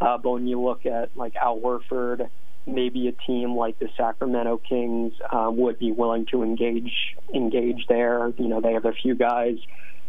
Uh, 0.00 0.16
but 0.18 0.30
when 0.30 0.46
you 0.46 0.60
look 0.60 0.86
at 0.86 1.16
like 1.16 1.34
Al 1.36 1.58
Horford, 1.58 2.28
maybe 2.68 3.08
a 3.08 3.12
team 3.12 3.56
like 3.56 3.78
the 3.78 3.88
Sacramento 3.96 4.60
Kings 4.68 5.14
um, 5.32 5.56
would 5.56 5.78
be 5.78 5.92
willing 5.92 6.26
to 6.26 6.42
engage 6.42 6.92
engage 7.34 7.86
there. 7.88 8.32
You 8.38 8.48
know, 8.48 8.60
they 8.60 8.72
have 8.72 8.84
a 8.84 8.92
few 8.92 9.14
guys 9.14 9.56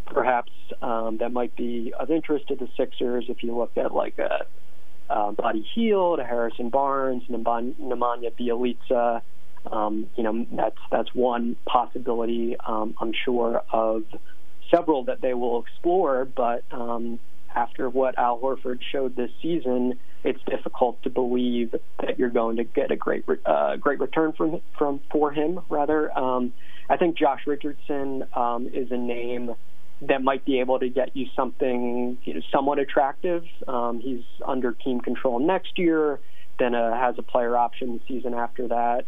perhaps 0.05 0.51
um, 0.81 1.17
that 1.19 1.31
might 1.31 1.55
be 1.55 1.93
of 1.99 2.11
interest 2.11 2.47
to 2.47 2.55
the 2.55 2.67
Sixers. 2.75 3.25
If 3.29 3.43
you 3.43 3.55
look 3.55 3.77
at 3.77 3.93
like 3.93 4.17
a 4.17 4.45
uh, 5.09 5.31
Buddy 5.31 5.65
Hield, 5.73 6.19
a 6.19 6.23
Harrison 6.23 6.69
Barnes, 6.69 7.23
Nemanja 7.29 8.31
Bjelica, 8.39 9.21
um, 9.71 10.07
you 10.15 10.23
know, 10.23 10.45
that's 10.51 10.77
that's 10.91 11.13
one 11.13 11.55
possibility. 11.65 12.55
Um, 12.65 12.95
I'm 12.99 13.13
sure 13.25 13.61
of 13.71 14.03
several 14.71 15.05
that 15.05 15.21
they 15.21 15.33
will 15.33 15.61
explore, 15.61 16.25
but 16.25 16.63
um, 16.71 17.19
after 17.55 17.89
what 17.89 18.17
Al 18.17 18.39
Horford 18.39 18.79
showed 18.91 19.15
this 19.15 19.31
season, 19.41 19.99
it's 20.23 20.41
difficult 20.43 21.01
to 21.03 21.09
believe 21.09 21.75
that 21.99 22.19
you're 22.19 22.29
going 22.29 22.57
to 22.57 22.63
get 22.63 22.91
a 22.91 22.95
great 22.95 23.25
uh, 23.45 23.77
great 23.77 23.99
return 23.99 24.33
from 24.33 24.61
from 24.77 24.99
for 25.11 25.31
him. 25.31 25.59
Rather, 25.69 26.17
um, 26.17 26.53
I 26.89 26.97
think 26.97 27.17
Josh 27.17 27.41
Richardson 27.47 28.25
um, 28.33 28.69
is 28.73 28.91
a 28.91 28.97
name 28.97 29.55
that 30.01 30.23
might 30.23 30.45
be 30.45 30.59
able 30.59 30.79
to 30.79 30.89
get 30.89 31.15
you 31.15 31.27
something 31.35 32.17
you 32.23 32.33
know, 32.33 32.41
somewhat 32.51 32.79
attractive. 32.79 33.43
Um, 33.67 33.99
he's 33.99 34.23
under 34.45 34.71
team 34.73 35.01
control 35.01 35.39
next 35.39 35.77
year, 35.77 36.19
then 36.57 36.73
uh, 36.73 36.95
has 36.95 37.15
a 37.17 37.21
player 37.21 37.57
option 37.57 37.93
the 37.93 38.01
season 38.07 38.33
after 38.33 38.67
that. 38.69 39.05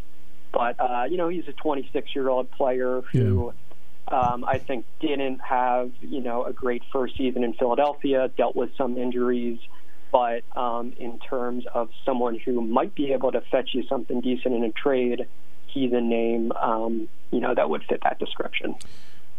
But 0.54 0.80
uh, 0.80 1.06
you 1.10 1.17
know, 1.17 1.30
he's 1.30 1.47
a 1.47 1.54
26 1.54 2.15
year 2.15 2.30
old 2.30 2.50
player 2.52 3.02
who. 3.12 3.54
Yeah. 3.54 3.58
Um, 4.08 4.43
I 4.43 4.58
think 4.58 4.86
didn't 5.00 5.39
have 5.39 5.91
you 6.02 6.21
know 6.21 6.43
a 6.43 6.52
great 6.52 6.82
first 6.91 7.15
season 7.15 7.45
in 7.45 7.54
Philadelphia, 7.54 8.30
dealt 8.36 8.58
with 8.58 8.71
some 8.76 8.97
injuries, 8.97 9.60
but 10.12 10.43
um, 10.56 10.93
in 10.97 11.19
terms 11.19 11.65
of 11.74 11.89
someone 12.06 12.38
who 12.39 12.62
might 12.62 12.93
be 12.95 13.13
able 13.13 13.32
to 13.32 13.41
fetch 13.41 13.69
you 13.74 13.84
something 13.88 14.21
decent 14.21 14.54
in 14.54 14.63
a 14.63 14.71
trade, 14.71 15.28
he's 15.67 15.93
a 15.93 16.02
name 16.02 16.52
um, 16.54 17.08
you 17.32 17.39
know 17.39 17.56
that 17.56 17.69
would 17.69 17.84
fit 17.84 18.02
that 18.04 18.19
description. 18.19 18.76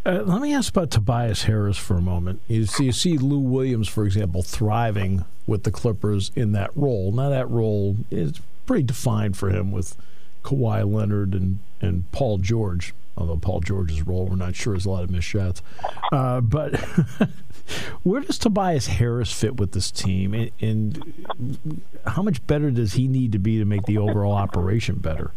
Uh, 0.05 0.23
let 0.25 0.43
me 0.43 0.53
ask 0.53 0.75
about 0.75 0.91
Tobias 0.91 1.45
Harris 1.45 1.79
for 1.79 1.97
a 1.97 2.01
moment. 2.01 2.41
You 2.49 2.67
see, 2.67 2.87
you 2.87 2.93
see 2.93 3.19
Lou 3.19 3.39
Williams, 3.39 3.89
for 3.89 4.05
example, 4.05 4.43
thriving 4.43 5.25
with 5.47 5.63
the 5.63 5.71
Clippers 5.71 6.33
in 6.35 6.51
that 6.53 6.77
role. 6.77 7.13
Now 7.13 7.29
that 7.29 7.49
role 7.49 7.99
is 8.11 8.41
pretty 8.67 8.83
defined 8.83 9.37
for 9.37 9.51
him 9.51 9.71
with 9.71 9.97
Kawhi 10.43 10.91
Leonard 10.93 11.35
and, 11.35 11.61
and 11.81 12.11
Paul 12.11 12.39
George 12.39 12.95
although 13.17 13.37
Paul 13.37 13.61
George's 13.61 14.03
role 14.03 14.27
we're 14.27 14.37
not 14.37 14.57
sure 14.57 14.75
is 14.75 14.87
a 14.87 14.91
lot 14.91 15.05
of 15.05 15.11
missed 15.11 15.29
shots. 15.29 15.63
Uh, 16.11 16.41
but 16.41 16.73
where 18.03 18.21
does 18.21 18.39
Tobias 18.39 18.87
Harris 18.87 19.33
fit 19.33 19.57
with 19.57 19.73
this 19.73 19.91
team, 19.91 20.35
and, 20.35 20.51
and, 20.61 21.83
how 22.07 22.23
much 22.23 22.45
better 22.47 22.71
does 22.71 22.95
he 22.95 23.07
need 23.09 23.33
to 23.33 23.39
be 23.39 23.59
to 23.59 23.65
make 23.65 23.85
the 23.85 23.99
overall 23.99 24.35
operation 24.35 24.97
better? 24.97 25.31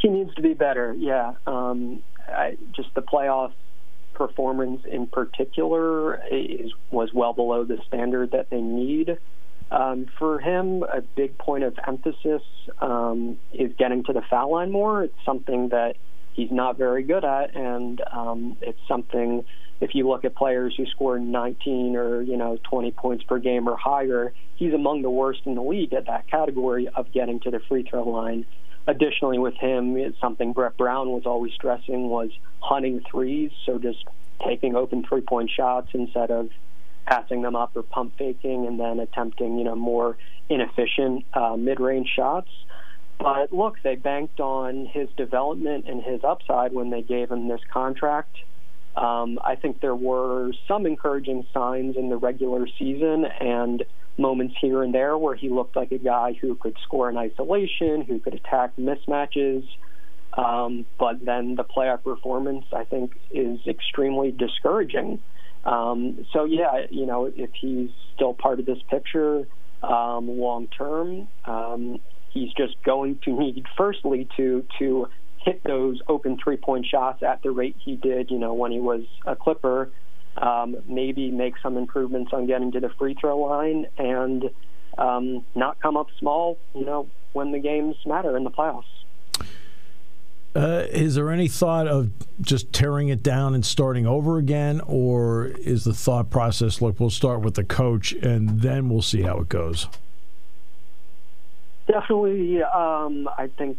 He 0.00 0.08
needs 0.08 0.34
to 0.34 0.42
be 0.42 0.54
better. 0.54 0.94
Yeah, 0.94 1.34
um, 1.46 2.02
I, 2.28 2.56
just 2.72 2.92
the 2.94 3.02
playoff 3.02 3.52
performance 4.14 4.82
in 4.84 5.06
particular 5.06 6.22
is 6.30 6.72
was 6.90 7.12
well 7.12 7.32
below 7.32 7.64
the 7.64 7.78
standard 7.86 8.30
that 8.32 8.50
they 8.50 8.60
need. 8.60 9.18
Um, 9.70 10.06
for 10.18 10.38
him, 10.38 10.82
a 10.84 11.00
big 11.00 11.36
point 11.38 11.64
of 11.64 11.76
emphasis 11.86 12.42
um, 12.80 13.38
is 13.52 13.72
getting 13.76 14.04
to 14.04 14.12
the 14.12 14.22
foul 14.22 14.52
line 14.52 14.70
more. 14.70 15.02
It's 15.02 15.24
something 15.24 15.70
that 15.70 15.96
he's 16.32 16.50
not 16.50 16.76
very 16.76 17.02
good 17.02 17.24
at, 17.24 17.54
and 17.56 18.00
um, 18.12 18.56
it's 18.60 18.80
something. 18.86 19.44
If 19.80 19.94
you 19.94 20.08
look 20.08 20.24
at 20.24 20.34
players 20.34 20.74
who 20.76 20.86
score 20.86 21.18
19 21.18 21.96
or 21.96 22.22
you 22.22 22.36
know 22.36 22.58
20 22.64 22.92
points 22.92 23.24
per 23.24 23.38
game 23.38 23.68
or 23.68 23.76
higher, 23.76 24.32
he's 24.56 24.72
among 24.72 25.02
the 25.02 25.10
worst 25.10 25.42
in 25.44 25.54
the 25.54 25.62
league 25.62 25.92
at 25.92 26.06
that 26.06 26.28
category 26.28 26.88
of 26.88 27.12
getting 27.12 27.40
to 27.40 27.50
the 27.50 27.60
free 27.60 27.82
throw 27.82 28.08
line. 28.08 28.46
Additionally, 28.86 29.38
with 29.38 29.54
him, 29.54 29.96
it's 29.96 30.18
something 30.20 30.52
Brett 30.52 30.76
Brown 30.76 31.10
was 31.10 31.24
always 31.24 31.52
stressing 31.54 32.08
was 32.08 32.30
hunting 32.60 33.02
threes, 33.10 33.50
so 33.64 33.78
just 33.78 34.04
taking 34.44 34.76
open 34.76 35.04
three-point 35.04 35.50
shots 35.50 35.88
instead 35.94 36.30
of 36.30 36.50
passing 37.06 37.42
them 37.42 37.56
up 37.56 37.76
or 37.76 37.82
pump 37.82 38.14
faking 38.18 38.66
and 38.66 38.78
then 38.78 39.00
attempting, 39.00 39.58
you 39.58 39.64
know, 39.64 39.74
more 39.74 40.16
inefficient 40.48 41.24
uh, 41.34 41.56
mid-range 41.56 42.08
shots. 42.14 42.50
But 43.18 43.52
look, 43.52 43.76
they 43.82 43.94
banked 43.96 44.40
on 44.40 44.86
his 44.86 45.08
development 45.16 45.86
and 45.88 46.02
his 46.02 46.22
upside 46.24 46.72
when 46.72 46.90
they 46.90 47.02
gave 47.02 47.30
him 47.30 47.48
this 47.48 47.60
contract. 47.72 48.36
Um, 48.96 49.38
I 49.42 49.56
think 49.56 49.80
there 49.80 49.94
were 49.94 50.52
some 50.68 50.86
encouraging 50.86 51.46
signs 51.52 51.96
in 51.96 52.08
the 52.10 52.16
regular 52.16 52.66
season 52.78 53.24
and 53.40 53.84
moments 54.16 54.54
here 54.60 54.82
and 54.82 54.94
there 54.94 55.18
where 55.18 55.34
he 55.34 55.48
looked 55.48 55.74
like 55.74 55.90
a 55.90 55.98
guy 55.98 56.34
who 56.40 56.54
could 56.54 56.76
score 56.84 57.10
in 57.10 57.16
isolation, 57.16 58.02
who 58.02 58.20
could 58.20 58.34
attack 58.34 58.76
mismatches. 58.76 59.66
Um, 60.36 60.86
but 60.98 61.24
then 61.24 61.54
the 61.54 61.64
playoff 61.64 62.04
performance, 62.04 62.64
I 62.72 62.84
think, 62.84 63.12
is 63.30 63.58
extremely 63.66 64.30
discouraging. 64.32 65.20
Um, 65.64 66.26
so 66.32 66.44
yeah, 66.44 66.86
you 66.90 67.06
know, 67.06 67.26
if 67.34 67.50
he's 67.60 67.90
still 68.14 68.34
part 68.34 68.60
of 68.60 68.66
this 68.66 68.78
picture 68.90 69.46
um, 69.82 70.38
long 70.38 70.68
term, 70.68 71.28
um, 71.44 72.00
he's 72.30 72.52
just 72.52 72.74
going 72.84 73.18
to 73.24 73.32
need, 73.32 73.64
firstly, 73.76 74.28
to 74.36 74.64
to 74.78 75.08
hit 75.44 75.62
those 75.64 76.00
open 76.08 76.38
three 76.42 76.56
point 76.56 76.86
shots 76.86 77.22
at 77.22 77.42
the 77.42 77.50
rate 77.50 77.76
he 77.78 77.96
did, 77.96 78.30
you 78.30 78.38
know, 78.38 78.54
when 78.54 78.72
he 78.72 78.80
was 78.80 79.02
a 79.26 79.36
Clipper. 79.36 79.90
Um, 80.36 80.76
maybe 80.88 81.30
make 81.30 81.54
some 81.62 81.76
improvements 81.76 82.32
on 82.32 82.46
getting 82.46 82.72
to 82.72 82.80
the 82.80 82.88
free 82.98 83.14
throw 83.14 83.38
line 83.38 83.86
and 83.98 84.50
um, 84.98 85.44
not 85.54 85.78
come 85.80 85.96
up 85.96 86.08
small, 86.18 86.58
you 86.74 86.84
know, 86.84 87.08
when 87.32 87.52
the 87.52 87.60
games 87.60 87.94
matter 88.04 88.36
in 88.36 88.42
the 88.42 88.50
playoffs. 88.50 88.82
Uh, 90.56 90.86
is 90.90 91.16
there 91.16 91.30
any 91.30 91.48
thought 91.48 91.88
of 91.88 92.10
just 92.40 92.72
tearing 92.72 93.08
it 93.08 93.22
down 93.22 93.54
and 93.54 93.66
starting 93.66 94.06
over 94.06 94.38
again, 94.38 94.80
or 94.86 95.46
is 95.46 95.84
the 95.84 95.92
thought 95.92 96.30
process 96.30 96.80
look, 96.80 96.98
we'll 97.00 97.10
start 97.10 97.40
with 97.40 97.54
the 97.54 97.64
coach 97.64 98.12
and 98.12 98.60
then 98.60 98.88
we'll 98.88 99.02
see 99.02 99.22
how 99.22 99.38
it 99.38 99.48
goes? 99.48 99.88
Definitely, 101.88 102.62
um, 102.62 103.28
I 103.36 103.48
think 103.58 103.78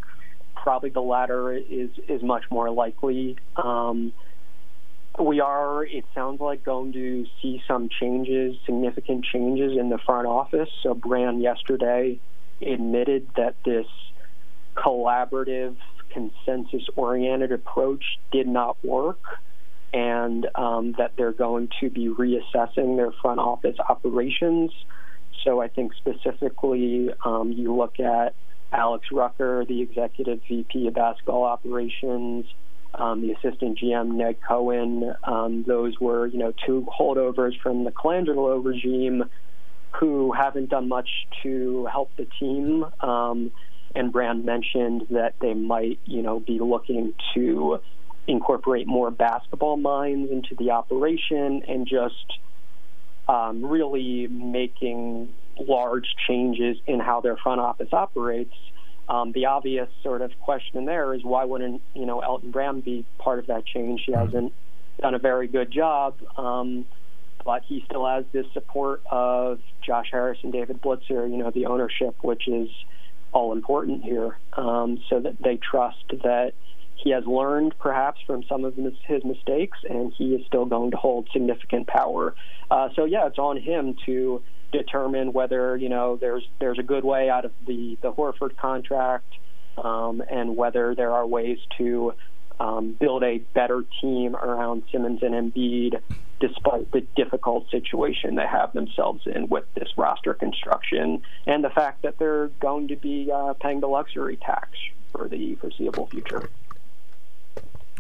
probably 0.66 0.90
the 0.90 1.00
latter 1.00 1.54
is 1.54 1.92
is 2.10 2.24
much 2.24 2.44
more 2.50 2.72
likely. 2.72 3.38
Um, 3.56 4.12
we 5.18 5.40
are, 5.40 5.86
it 5.86 6.04
sounds 6.14 6.42
like, 6.42 6.66
going 6.66 6.92
to 6.94 7.26
see 7.40 7.62
some 7.68 7.88
changes, 8.02 8.58
significant 8.66 9.24
changes 9.24 9.78
in 9.78 9.90
the 9.90 10.00
front 10.00 10.28
office. 10.28 10.68
So 10.82 10.94
Brand 10.96 11.42
yesterday 11.42 12.20
admitted 12.62 13.28
that 13.38 13.56
this 13.64 13.86
collaborative 14.76 15.78
consensus 16.10 16.84
oriented 16.98 17.52
approach 17.52 18.04
did 18.32 18.48
not 18.48 18.76
work 18.84 19.22
and 19.94 20.48
um, 20.56 20.96
that 20.98 21.12
they're 21.16 21.32
going 21.32 21.70
to 21.80 21.90
be 21.90 22.10
reassessing 22.10 22.98
their 22.98 23.12
front 23.22 23.40
office 23.40 23.78
operations. 23.88 24.72
So 25.44 25.62
I 25.62 25.70
think 25.70 25.94
specifically 25.94 27.12
um, 27.24 27.54
you 27.54 27.74
look 27.74 28.00
at 28.00 28.34
Alex 28.72 29.08
Rucker, 29.12 29.66
the 29.66 29.82
executive 29.82 30.42
VP 30.48 30.88
of 30.88 30.94
basketball 30.94 31.44
operations, 31.44 32.46
um, 32.94 33.22
the 33.22 33.32
assistant 33.34 33.80
GM 33.80 34.16
Ned 34.16 34.38
Cohen. 34.48 35.16
Um, 35.24 35.64
those 35.68 36.00
were, 36.00 36.28
you 36.28 36.40
know, 36.40 36.54
two 36.66 36.88
holdovers 36.98 37.60
from 37.62 37.84
the 37.84 37.92
Colangelo 37.92 38.64
regime 38.64 39.24
who 39.92 40.34
haven't 40.34 40.70
done 40.70 40.90
much 40.90 41.10
to 41.44 41.88
help 41.92 42.12
the 42.18 42.28
team. 42.40 42.86
Um, 43.02 43.52
and 43.94 44.12
Brand 44.12 44.44
mentioned 44.44 45.08
that 45.12 45.36
they 45.40 45.54
might, 45.54 46.00
you 46.06 46.22
know, 46.22 46.40
be 46.40 46.60
looking 46.60 47.14
to 47.34 47.80
incorporate 48.28 48.88
more 48.88 49.12
basketball 49.12 49.78
minds 49.78 50.32
into 50.32 50.56
the 50.56 50.72
operation 50.72 51.64
and 51.68 51.88
just 51.88 52.40
um, 53.28 53.64
really 53.64 54.28
making 54.28 55.30
large 55.60 56.08
changes 56.28 56.78
in 56.88 57.00
how 57.00 57.22
their 57.22 57.38
front 57.38 57.62
office 57.62 57.90
operates. 57.92 58.54
Um, 59.08 59.32
the 59.34 59.46
obvious 59.46 59.88
sort 60.02 60.22
of 60.22 60.32
question 60.42 60.86
there 60.86 61.14
is 61.14 61.24
why 61.24 61.46
wouldn't 61.46 61.82
you 61.94 62.06
know 62.06 62.22
Elton 62.22 62.52
Brand 62.52 62.84
be 62.84 63.06
part 63.20 63.40
of 63.40 63.48
that 63.48 63.66
change? 63.66 64.04
He 64.06 64.14
hasn't 64.14 64.52
done 65.00 65.14
a 65.14 65.20
very 65.20 65.48
good 65.48 65.72
job, 65.72 66.16
um, 66.38 66.86
but 67.44 67.64
he 67.64 67.84
still 67.86 68.08
has 68.08 68.26
this 68.32 68.48
support 68.54 69.04
of 69.12 69.60
Josh 69.86 70.08
Harris 70.12 70.40
and 70.42 70.52
David 70.52 70.82
Blitzer. 70.82 71.30
You 71.30 71.38
know 71.38 71.52
the 71.52 71.68
ownership, 71.68 72.16
which 72.24 72.48
is 72.48 72.70
all 73.32 73.52
important 73.52 74.04
here, 74.04 74.38
um, 74.54 75.00
so 75.10 75.20
that 75.20 75.36
they 75.44 75.58
trust 75.58 76.06
that 76.24 76.54
he 76.96 77.12
has 77.12 77.26
learned 77.28 77.76
perhaps 77.78 78.20
from 78.26 78.44
some 78.50 78.66
of 78.66 78.76
his 78.76 79.24
mistakes, 79.24 79.78
and 79.88 80.12
he 80.18 80.34
is 80.34 80.46
still 80.48 80.66
going 80.66 80.92
to 80.92 80.98
hold 80.98 81.30
significant 81.32 81.86
power. 81.86 82.34
Uh, 82.72 82.90
so 82.96 83.06
yeah, 83.06 83.28
it's 83.28 83.38
on 83.38 83.58
him 83.58 83.96
to 84.06 84.42
determine 84.72 85.34
whether 85.34 85.76
you 85.78 85.90
know 85.90 86.18
there's 86.18 86.48
there's 86.60 86.80
a 86.80 86.84
good 86.84 87.04
way 87.04 87.30
out 87.30 87.46
of 87.46 87.52
the 87.66 87.98
the 88.02 88.12
Horford 88.12 88.58
contract, 88.58 89.34
um, 89.78 90.24
and 90.30 90.56
whether 90.56 90.96
there 90.96 91.12
are 91.12 91.26
ways 91.26 91.60
to 91.78 92.14
um, 92.60 92.96
build 93.00 93.24
a 93.24 93.40
better 93.54 93.84
team 94.02 94.36
around 94.36 94.84
Simmons 94.92 95.22
and 95.22 95.34
Embiid, 95.34 96.02
despite 96.40 96.92
the 96.92 97.02
difficult 97.16 97.70
situation 97.70 98.36
they 98.36 98.48
have 98.48 98.74
themselves 98.74 99.22
in 99.26 99.48
with 99.48 99.66
this 99.76 99.90
roster 99.98 100.34
construction 100.34 101.22
and 101.46 101.64
the 101.64 101.70
fact 101.70 102.02
that 102.04 102.18
they're 102.18 102.48
going 102.60 102.88
to 102.88 102.96
be 102.96 103.32
uh, 103.34 103.54
paying 103.54 103.80
the 103.80 103.88
luxury 103.88 104.38
tax 104.38 104.70
for 105.12 105.28
the 105.28 105.56
foreseeable 105.56 106.08
future. 106.08 106.50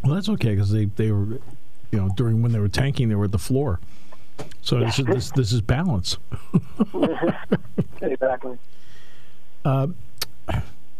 Well, 0.03 0.15
that's 0.15 0.29
okay 0.29 0.55
because 0.55 0.71
they, 0.71 0.85
they 0.85 1.11
were, 1.11 1.39
you 1.91 1.99
know, 1.99 2.09
during 2.15 2.41
when 2.41 2.51
they 2.51 2.59
were 2.59 2.69
tanking, 2.69 3.09
they 3.09 3.15
were 3.15 3.25
at 3.25 3.31
the 3.31 3.39
floor. 3.39 3.79
So 4.61 4.79
yeah. 4.79 4.85
this, 4.85 4.99
is, 4.99 5.05
this, 5.05 5.31
this 5.31 5.53
is 5.53 5.61
balance. 5.61 6.17
exactly. 8.01 8.57
Uh, 9.63 9.87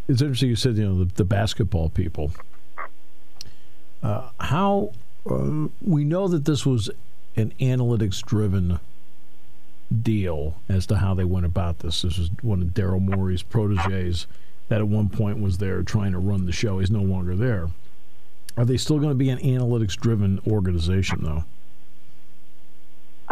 it's 0.08 0.22
interesting 0.22 0.50
you 0.50 0.56
said 0.56 0.78
you 0.78 0.86
know 0.86 1.04
the, 1.04 1.14
the 1.16 1.24
basketball 1.24 1.90
people. 1.90 2.32
Uh, 4.04 4.30
how 4.40 4.92
uh, 5.30 5.68
we 5.82 6.04
know 6.04 6.28
that 6.28 6.46
this 6.46 6.66
was 6.66 6.90
an 7.36 7.52
analytics 7.60 8.22
driven 8.22 8.80
deal 10.02 10.56
as 10.70 10.86
to 10.88 10.98
how 10.98 11.14
they 11.14 11.24
went 11.24 11.46
about 11.46 11.80
this. 11.80 12.02
This 12.04 12.18
was 12.18 12.30
one 12.42 12.62
of 12.62 12.70
Daryl 12.70 13.02
Morey's 13.02 13.44
proteges 13.44 14.28
that 14.68 14.80
at 14.80 14.88
one 14.88 15.10
point 15.10 15.40
was 15.40 15.58
there 15.58 15.82
trying 15.84 16.12
to 16.12 16.20
run 16.20 16.46
the 16.46 16.52
show. 16.52 16.80
He's 16.80 16.92
no 16.92 17.02
longer 17.02 17.36
there. 17.36 17.70
Are 18.58 18.66
they 18.66 18.78
still 18.78 18.98
going 18.98 19.10
to 19.10 19.16
be 19.16 19.30
an 19.30 19.40
analytics 19.40 19.96
driven 19.96 20.40
organization, 20.48 21.24
though? 21.24 21.44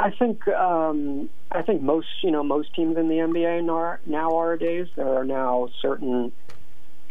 I 0.03 0.11
think 0.11 0.45
um, 0.49 1.29
I 1.49 1.61
think 1.61 1.81
most 1.81 2.07
you 2.23 2.31
know 2.31 2.43
most 2.43 2.75
teams 2.75 2.97
in 2.97 3.07
the 3.07 3.15
NBA 3.15 3.63
now, 3.63 3.99
nowadays 4.05 4.87
there 4.97 5.07
are 5.07 5.23
now 5.23 5.69
certain 5.81 6.33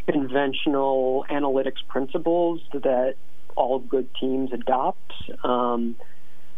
conventional 0.07 1.25
analytics 1.27 1.87
principles 1.87 2.61
that 2.71 3.15
all 3.55 3.79
good 3.79 4.13
teams 4.19 4.53
adopt. 4.53 5.11
Um, 5.43 5.95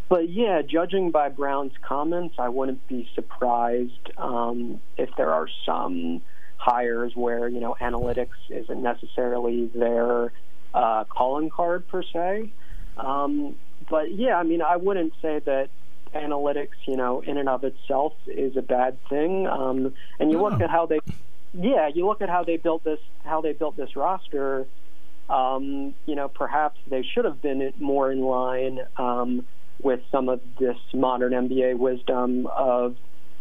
but 0.09 0.29
yeah, 0.29 0.61
judging 0.61 1.09
by 1.09 1.29
Brown's 1.29 1.71
comments, 1.81 2.35
I 2.37 2.49
wouldn't 2.49 2.85
be 2.89 3.09
surprised 3.15 4.11
um, 4.17 4.81
if 4.97 5.09
there 5.15 5.31
are 5.31 5.47
some 5.65 6.21
hires 6.57 7.13
where 7.15 7.47
you 7.47 7.61
know 7.61 7.77
analytics 7.79 8.35
isn't 8.49 8.83
necessarily 8.83 9.67
their 9.67 10.33
uh, 10.73 11.05
calling 11.05 11.49
card 11.49 11.87
per 11.87 12.03
se. 12.03 12.51
Um, 12.97 13.55
but 13.89 14.13
yeah, 14.13 14.35
I 14.35 14.43
mean, 14.43 14.61
I 14.61 14.75
wouldn't 14.75 15.13
say 15.21 15.39
that 15.45 15.69
analytics, 16.15 16.77
you 16.87 16.97
know, 16.97 17.21
in 17.21 17.37
and 17.37 17.49
of 17.49 17.63
itself 17.63 18.13
is 18.27 18.57
a 18.57 18.61
bad 18.61 18.97
thing. 19.09 19.47
Um, 19.47 19.93
and 20.19 20.31
you 20.31 20.41
look 20.41 20.61
at 20.61 20.69
how 20.69 20.85
they, 20.85 20.99
yeah, 21.53 21.89
you 21.93 22.05
look 22.07 22.21
at 22.21 22.29
how 22.29 22.43
they 22.43 22.57
built 22.57 22.83
this, 22.83 22.99
how 23.23 23.41
they 23.41 23.53
built 23.53 23.75
this 23.77 23.95
roster. 23.95 24.65
um, 25.29 25.93
you 26.05 26.15
know, 26.15 26.27
perhaps 26.27 26.79
they 26.87 27.03
should 27.03 27.25
have 27.25 27.41
been 27.41 27.73
more 27.79 28.11
in 28.11 28.21
line 28.21 28.79
um, 28.97 29.45
with 29.81 30.01
some 30.11 30.29
of 30.29 30.39
this 30.59 30.77
modern 30.93 31.33
NBA 31.33 31.77
wisdom 31.77 32.47
of 32.47 32.95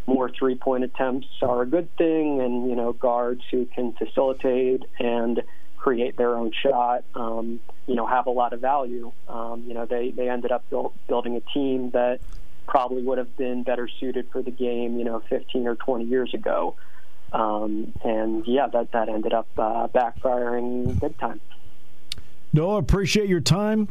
more 0.06 0.30
three 0.30 0.54
point 0.54 0.84
attempts 0.84 1.28
are 1.42 1.62
a 1.62 1.66
good 1.66 1.94
thing, 1.96 2.40
and 2.40 2.68
you 2.68 2.76
know, 2.76 2.92
guards 2.92 3.42
who 3.50 3.66
can 3.66 3.92
facilitate 3.92 4.82
and 4.98 5.42
create 5.76 6.16
their 6.16 6.34
own 6.36 6.50
shot, 6.62 7.04
um, 7.14 7.60
you 7.86 7.94
know, 7.94 8.06
have 8.06 8.26
a 8.26 8.30
lot 8.30 8.52
of 8.54 8.60
value. 8.60 9.12
Um, 9.28 9.64
you 9.66 9.74
know, 9.74 9.86
they 9.86 10.10
they 10.10 10.28
ended 10.28 10.52
up 10.52 10.68
build, 10.70 10.92
building 11.06 11.36
a 11.36 11.40
team 11.52 11.90
that 11.90 12.20
probably 12.66 13.02
would 13.02 13.18
have 13.18 13.36
been 13.36 13.62
better 13.62 13.88
suited 14.00 14.28
for 14.30 14.42
the 14.42 14.50
game, 14.50 14.98
you 14.98 15.04
know, 15.04 15.22
15 15.28 15.66
or 15.66 15.74
20 15.76 16.04
years 16.04 16.34
ago. 16.34 16.76
Um, 17.32 17.92
and 18.04 18.46
yeah, 18.46 18.68
that 18.68 18.92
that 18.92 19.08
ended 19.08 19.32
up 19.32 19.48
uh, 19.58 19.88
backfiring 19.88 21.00
big 21.00 21.18
time. 21.18 21.40
Noah, 22.52 22.78
appreciate 22.78 23.28
your 23.28 23.40
time 23.40 23.88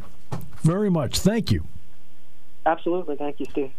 very 0.62 0.90
much. 0.90 1.18
Thank 1.18 1.50
you. 1.50 1.64
Absolutely. 2.64 3.16
Thank 3.16 3.40
you, 3.40 3.46
Steve. 3.50 3.72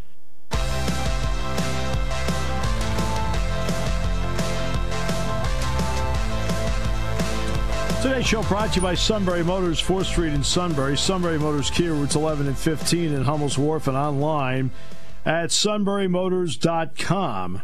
Today's 8.06 8.28
show 8.28 8.44
brought 8.44 8.70
to 8.70 8.76
you 8.76 8.82
by 8.82 8.94
Sunbury 8.94 9.42
Motors, 9.42 9.82
4th 9.82 10.04
Street 10.04 10.32
in 10.32 10.44
Sunbury. 10.44 10.96
Sunbury 10.96 11.40
Motors 11.40 11.70
Kia, 11.70 11.92
routes 11.92 12.14
11 12.14 12.46
and 12.46 12.56
15 12.56 13.12
in 13.12 13.24
Hummel's 13.24 13.58
Wharf 13.58 13.88
and 13.88 13.96
online 13.96 14.70
at 15.24 15.50
sunburymotors.com. 15.50 17.62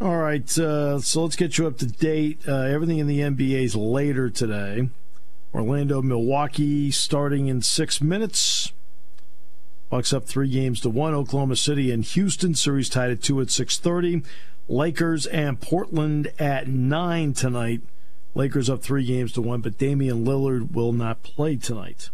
All 0.00 0.16
right, 0.18 0.56
uh, 0.56 1.00
so 1.00 1.24
let's 1.24 1.34
get 1.34 1.58
you 1.58 1.66
up 1.66 1.78
to 1.78 1.86
date. 1.86 2.38
Uh, 2.46 2.58
everything 2.58 2.98
in 2.98 3.08
the 3.08 3.18
NBA 3.18 3.64
is 3.64 3.74
later 3.74 4.30
today. 4.30 4.88
Orlando, 5.52 6.00
Milwaukee 6.00 6.92
starting 6.92 7.48
in 7.48 7.60
six 7.60 8.00
minutes. 8.00 8.72
Bucks 9.90 10.12
up 10.12 10.26
three 10.26 10.48
games 10.48 10.80
to 10.82 10.90
one. 10.90 11.12
Oklahoma 11.12 11.56
City 11.56 11.90
and 11.90 12.04
Houston 12.04 12.54
series 12.54 12.88
tied 12.88 13.10
at 13.10 13.20
two 13.20 13.40
at 13.40 13.50
six 13.50 13.78
thirty. 13.78 14.22
Lakers 14.68 15.26
and 15.26 15.60
Portland 15.60 16.30
at 16.38 16.68
nine 16.68 17.32
tonight. 17.32 17.80
Lakers 18.34 18.70
up 18.70 18.82
three 18.82 19.04
games 19.04 19.32
to 19.32 19.42
one, 19.42 19.60
but 19.60 19.78
Damian 19.78 20.24
Lillard 20.24 20.72
will 20.72 20.92
not 20.92 21.22
play 21.22 21.56
tonight. 21.56 22.10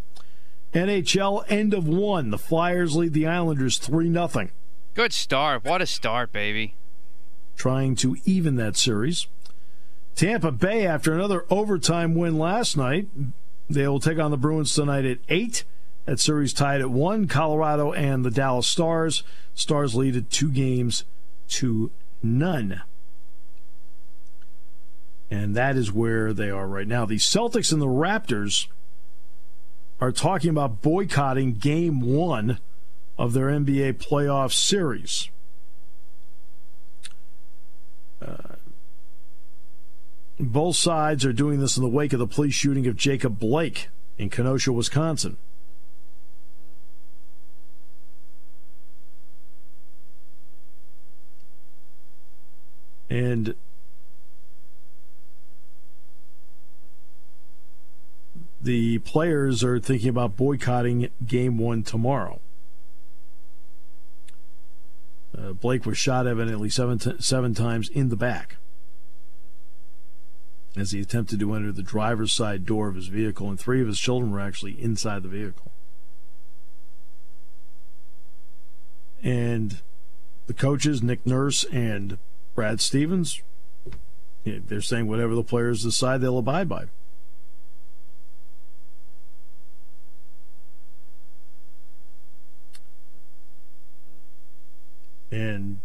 NHL 0.72 1.44
end 1.48 1.72
of 1.72 1.86
one. 1.86 2.30
The 2.30 2.38
Flyers 2.38 2.96
lead 2.96 3.12
the 3.12 3.26
Islanders 3.26 3.78
three 3.78 4.12
0 4.12 4.48
Good 4.94 5.12
start. 5.12 5.64
What 5.64 5.82
a 5.82 5.86
start, 5.86 6.32
baby. 6.32 6.74
Trying 7.56 7.96
to 7.96 8.16
even 8.24 8.56
that 8.56 8.76
series. 8.76 9.26
Tampa 10.14 10.52
Bay, 10.52 10.86
after 10.86 11.12
another 11.12 11.44
overtime 11.50 12.14
win 12.14 12.38
last 12.38 12.76
night, 12.76 13.08
they 13.68 13.86
will 13.88 14.00
take 14.00 14.18
on 14.18 14.30
the 14.30 14.36
Bruins 14.36 14.74
tonight 14.74 15.04
at 15.04 15.18
8. 15.28 15.64
That 16.06 16.20
series 16.20 16.52
tied 16.52 16.80
at 16.80 16.90
1. 16.90 17.28
Colorado 17.28 17.92
and 17.92 18.24
the 18.24 18.30
Dallas 18.30 18.66
Stars. 18.66 19.22
Stars 19.54 19.94
lead 19.94 20.16
at 20.16 20.30
two 20.30 20.50
games 20.50 21.04
to 21.48 21.90
none. 22.22 22.82
And 25.34 25.56
that 25.56 25.76
is 25.76 25.90
where 25.90 26.32
they 26.32 26.48
are 26.48 26.68
right 26.68 26.86
now. 26.86 27.06
The 27.06 27.16
Celtics 27.16 27.72
and 27.72 27.82
the 27.82 27.86
Raptors 27.86 28.68
are 30.00 30.12
talking 30.12 30.48
about 30.48 30.80
boycotting 30.80 31.54
game 31.54 32.00
one 32.00 32.60
of 33.18 33.32
their 33.32 33.48
NBA 33.48 33.94
playoff 33.94 34.52
series. 34.52 35.30
Uh, 38.24 38.54
both 40.38 40.76
sides 40.76 41.24
are 41.24 41.32
doing 41.32 41.58
this 41.58 41.76
in 41.76 41.82
the 41.82 41.88
wake 41.88 42.12
of 42.12 42.20
the 42.20 42.28
police 42.28 42.54
shooting 42.54 42.86
of 42.86 42.94
Jacob 42.94 43.36
Blake 43.36 43.88
in 44.16 44.30
Kenosha, 44.30 44.72
Wisconsin. 44.72 45.36
And 53.10 53.56
the 58.64 58.98
players 59.00 59.62
are 59.62 59.78
thinking 59.78 60.08
about 60.08 60.36
boycotting 60.36 61.10
game 61.26 61.58
one 61.58 61.82
tomorrow. 61.82 62.40
Uh, 65.36 65.52
Blake 65.52 65.84
was 65.84 65.98
shot 65.98 66.26
evidently 66.26 66.70
seven, 66.70 66.98
t- 66.98 67.16
seven 67.18 67.54
times 67.54 67.88
in 67.90 68.08
the 68.08 68.16
back 68.16 68.56
as 70.76 70.92
he 70.92 71.00
attempted 71.00 71.38
to 71.38 71.52
enter 71.52 71.70
the 71.72 71.82
driver's 71.82 72.32
side 72.32 72.64
door 72.64 72.88
of 72.88 72.96
his 72.96 73.08
vehicle, 73.08 73.48
and 73.48 73.60
three 73.60 73.80
of 73.80 73.86
his 73.86 74.00
children 74.00 74.32
were 74.32 74.40
actually 74.40 74.80
inside 74.80 75.22
the 75.22 75.28
vehicle. 75.28 75.70
And 79.22 79.82
the 80.46 80.54
coaches, 80.54 81.02
Nick 81.02 81.24
Nurse 81.26 81.64
and 81.64 82.18
Brad 82.54 82.80
Stevens, 82.80 83.40
they're 84.44 84.80
saying 84.80 85.06
whatever 85.06 85.34
the 85.34 85.44
players 85.44 85.82
decide, 85.82 86.20
they'll 86.20 86.38
abide 86.38 86.68
by. 86.68 86.86
And 95.30 95.80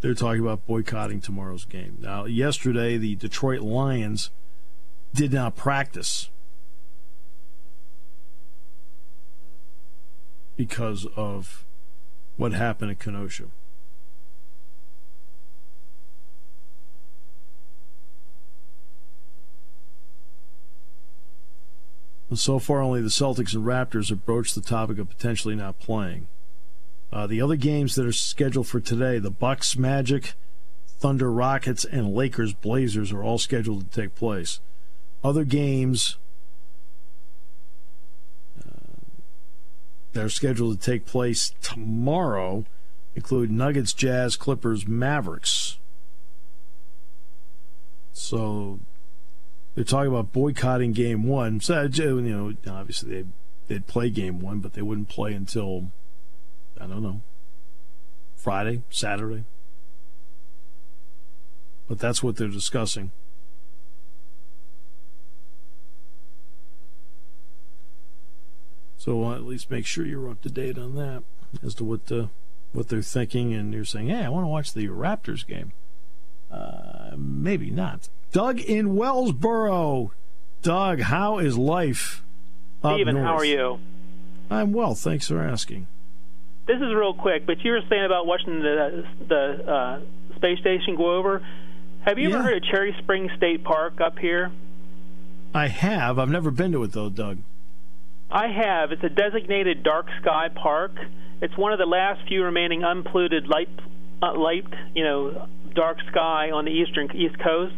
they're 0.00 0.14
talking 0.14 0.40
about 0.40 0.66
boycotting 0.66 1.20
tomorrow's 1.20 1.64
game. 1.64 1.98
Now, 2.00 2.24
yesterday, 2.24 2.96
the 2.96 3.16
Detroit 3.16 3.60
Lions 3.60 4.30
did 5.14 5.32
not 5.32 5.56
practice 5.56 6.30
because 10.56 11.06
of 11.16 11.64
what 12.36 12.52
happened 12.52 12.90
at 12.90 12.98
Kenosha. 12.98 13.44
And 22.30 22.38
so 22.38 22.60
far, 22.60 22.80
only 22.80 23.02
the 23.02 23.08
Celtics 23.08 23.54
and 23.54 23.66
Raptors 23.66 24.08
have 24.08 24.24
broached 24.24 24.54
the 24.54 24.60
topic 24.60 24.98
of 24.98 25.08
potentially 25.08 25.56
not 25.56 25.80
playing. 25.80 26.28
Uh, 27.12 27.26
the 27.26 27.42
other 27.42 27.56
games 27.56 27.96
that 27.96 28.06
are 28.06 28.12
scheduled 28.12 28.68
for 28.68 28.80
today, 28.80 29.18
the 29.18 29.30
Bucks 29.30 29.76
Magic, 29.76 30.34
Thunder 30.86 31.30
Rockets, 31.30 31.84
and 31.84 32.14
Lakers 32.14 32.52
Blazers 32.52 33.10
are 33.10 33.22
all 33.22 33.38
scheduled 33.38 33.90
to 33.90 34.00
take 34.00 34.14
place. 34.14 34.60
Other 35.24 35.44
games 35.44 36.18
uh, 38.60 38.70
that 40.12 40.24
are 40.24 40.30
scheduled 40.30 40.80
to 40.80 40.86
take 40.90 41.04
place 41.04 41.52
tomorrow 41.60 42.64
include 43.16 43.50
Nuggets, 43.50 43.92
Jazz, 43.92 44.36
Clippers, 44.36 44.86
Mavericks. 44.86 45.78
So 48.12 48.78
they're 49.74 49.84
talking 49.84 50.12
about 50.12 50.32
boycotting 50.32 50.92
game 50.92 51.24
one. 51.24 51.60
So, 51.60 51.82
you 51.82 52.20
know, 52.20 52.52
obviously 52.70 53.10
they, 53.10 53.28
they'd 53.66 53.86
play 53.86 54.10
game 54.10 54.38
one, 54.38 54.60
but 54.60 54.74
they 54.74 54.82
wouldn't 54.82 55.08
play 55.08 55.32
until 55.32 55.90
I 56.80 56.86
don't 56.86 57.02
know, 57.02 57.20
Friday, 58.36 58.82
Saturday. 58.90 59.44
But 61.88 61.98
that's 61.98 62.22
what 62.22 62.36
they're 62.36 62.48
discussing. 62.48 63.10
So 68.96 69.24
uh, 69.24 69.34
at 69.34 69.44
least 69.44 69.70
make 69.70 69.86
sure 69.86 70.06
you're 70.06 70.30
up 70.30 70.42
to 70.42 70.50
date 70.50 70.78
on 70.78 70.94
that 70.96 71.22
as 71.64 71.74
to 71.76 71.84
what 71.84 72.10
uh, 72.12 72.26
what 72.72 72.88
they're 72.88 73.02
thinking, 73.02 73.52
and 73.52 73.74
you're 73.74 73.84
saying, 73.84 74.08
"Hey, 74.08 74.24
I 74.24 74.28
want 74.28 74.44
to 74.44 74.48
watch 74.48 74.72
the 74.72 74.88
Raptors 74.88 75.46
game." 75.46 75.72
Uh, 76.50 77.16
maybe 77.16 77.70
not. 77.70 78.08
Doug 78.32 78.60
in 78.60 78.94
Wellsboro. 78.94 80.10
Doug, 80.62 81.00
how 81.00 81.38
is 81.38 81.56
life? 81.56 82.22
Steven, 82.80 83.16
how 83.16 83.36
are 83.36 83.44
you? 83.44 83.80
I'm 84.50 84.72
well. 84.72 84.94
Thanks 84.94 85.28
for 85.28 85.40
asking 85.40 85.86
this 86.70 86.80
is 86.80 86.94
real 86.94 87.14
quick, 87.14 87.46
but 87.46 87.64
you 87.64 87.72
were 87.72 87.80
saying 87.88 88.04
about 88.04 88.26
watching 88.26 88.60
the 88.60 89.04
the 89.28 89.72
uh, 89.72 90.00
space 90.36 90.60
station 90.60 90.96
go 90.96 91.16
over. 91.16 91.44
Have 92.02 92.18
you 92.18 92.28
yeah. 92.28 92.36
ever 92.36 92.44
heard 92.44 92.56
of 92.58 92.62
Cherry 92.70 92.94
Springs 93.02 93.30
State 93.36 93.64
Park 93.64 94.00
up 94.00 94.18
here? 94.18 94.52
I 95.52 95.66
have. 95.66 96.18
I've 96.18 96.28
never 96.28 96.50
been 96.50 96.72
to 96.72 96.84
it 96.84 96.92
though, 96.92 97.10
Doug. 97.10 97.38
I 98.30 98.46
have. 98.46 98.92
It's 98.92 99.02
a 99.02 99.08
designated 99.08 99.82
dark 99.82 100.06
sky 100.22 100.48
park. 100.54 100.92
It's 101.42 101.56
one 101.56 101.72
of 101.72 101.80
the 101.80 101.86
last 101.86 102.20
few 102.28 102.44
remaining 102.44 102.84
unpolluted 102.84 103.48
light, 103.48 103.68
uh, 104.22 104.38
light, 104.38 104.66
you 104.94 105.02
know, 105.02 105.48
dark 105.74 105.98
sky 106.10 106.52
on 106.52 106.66
the 106.66 106.70
eastern 106.70 107.10
east 107.16 107.36
coast. 107.40 107.74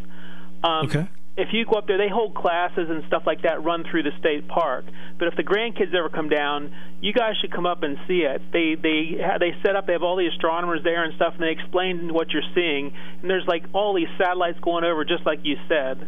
Um, 0.62 0.86
okay 0.86 1.08
if 1.36 1.48
you 1.52 1.64
go 1.64 1.78
up 1.78 1.86
there, 1.86 1.96
they 1.96 2.08
hold 2.08 2.34
classes 2.34 2.90
and 2.90 3.02
stuff 3.06 3.22
like 3.24 3.42
that 3.42 3.64
run 3.64 3.84
through 3.90 4.02
the 4.02 4.10
state 4.18 4.46
park. 4.48 4.84
But 5.18 5.28
if 5.28 5.36
the 5.36 5.42
grandkids 5.42 5.94
ever 5.94 6.10
come 6.10 6.28
down, 6.28 6.74
you 7.00 7.12
guys 7.12 7.34
should 7.40 7.52
come 7.52 7.64
up 7.64 7.82
and 7.82 7.96
see 8.06 8.20
it. 8.20 8.42
They 8.52 8.74
they 8.74 9.16
they 9.38 9.54
set 9.62 9.74
up. 9.74 9.86
They 9.86 9.94
have 9.94 10.02
all 10.02 10.16
the 10.16 10.26
astronomers 10.26 10.84
there 10.84 11.04
and 11.04 11.14
stuff, 11.14 11.34
and 11.34 11.42
they 11.42 11.50
explain 11.50 12.12
what 12.12 12.30
you're 12.30 12.42
seeing. 12.54 12.92
And 13.22 13.30
there's 13.30 13.46
like 13.46 13.64
all 13.72 13.94
these 13.94 14.08
satellites 14.18 14.58
going 14.60 14.84
over, 14.84 15.04
just 15.04 15.24
like 15.24 15.40
you 15.42 15.56
said. 15.68 16.06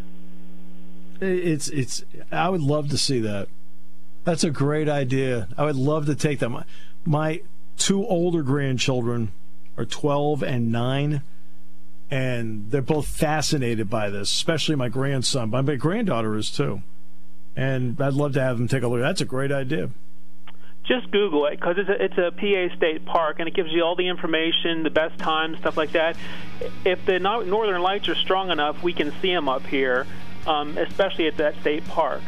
It's 1.20 1.68
it's. 1.68 2.04
I 2.30 2.50
would 2.50 2.62
love 2.62 2.90
to 2.90 2.98
see 2.98 3.20
that. 3.20 3.48
That's 4.24 4.44
a 4.44 4.50
great 4.50 4.88
idea. 4.88 5.48
I 5.56 5.64
would 5.64 5.76
love 5.76 6.06
to 6.06 6.14
take 6.14 6.38
them. 6.38 6.64
My 7.06 7.40
two 7.78 8.06
older 8.06 8.42
grandchildren 8.42 9.32
are 9.76 9.84
12 9.84 10.42
and 10.42 10.70
9 10.70 11.22
and 12.10 12.70
they're 12.70 12.82
both 12.82 13.06
fascinated 13.06 13.88
by 13.88 14.10
this, 14.10 14.30
especially 14.30 14.76
my 14.76 14.88
grandson. 14.88 15.50
My 15.50 15.62
granddaughter 15.62 16.36
is 16.36 16.50
too. 16.50 16.82
And 17.56 18.00
I'd 18.00 18.14
love 18.14 18.32
to 18.34 18.42
have 18.42 18.58
them 18.58 18.68
take 18.68 18.82
a 18.82 18.88
look. 18.88 19.00
That's 19.00 19.20
a 19.20 19.26
great 19.26 19.52
idea. 19.52 19.90
Just 20.84 21.10
Google 21.10 21.46
it 21.46 21.58
because 21.58 21.76
it's 21.78 21.88
a, 21.88 22.04
it's 22.04 22.18
a 22.18 22.30
PA 22.30 22.76
state 22.76 23.06
park 23.06 23.36
and 23.38 23.48
it 23.48 23.54
gives 23.54 23.72
you 23.72 23.82
all 23.82 23.96
the 23.96 24.08
information, 24.08 24.82
the 24.82 24.90
best 24.90 25.18
times, 25.18 25.58
stuff 25.58 25.76
like 25.78 25.92
that. 25.92 26.16
If 26.84 27.06
the 27.06 27.18
northern 27.18 27.80
lights 27.80 28.08
are 28.08 28.14
strong 28.14 28.50
enough, 28.50 28.82
we 28.82 28.92
can 28.92 29.12
see 29.22 29.32
them 29.32 29.48
up 29.48 29.64
here, 29.64 30.06
um, 30.46 30.76
especially 30.76 31.26
at 31.26 31.38
that 31.38 31.58
state 31.62 31.86
park. 31.86 32.20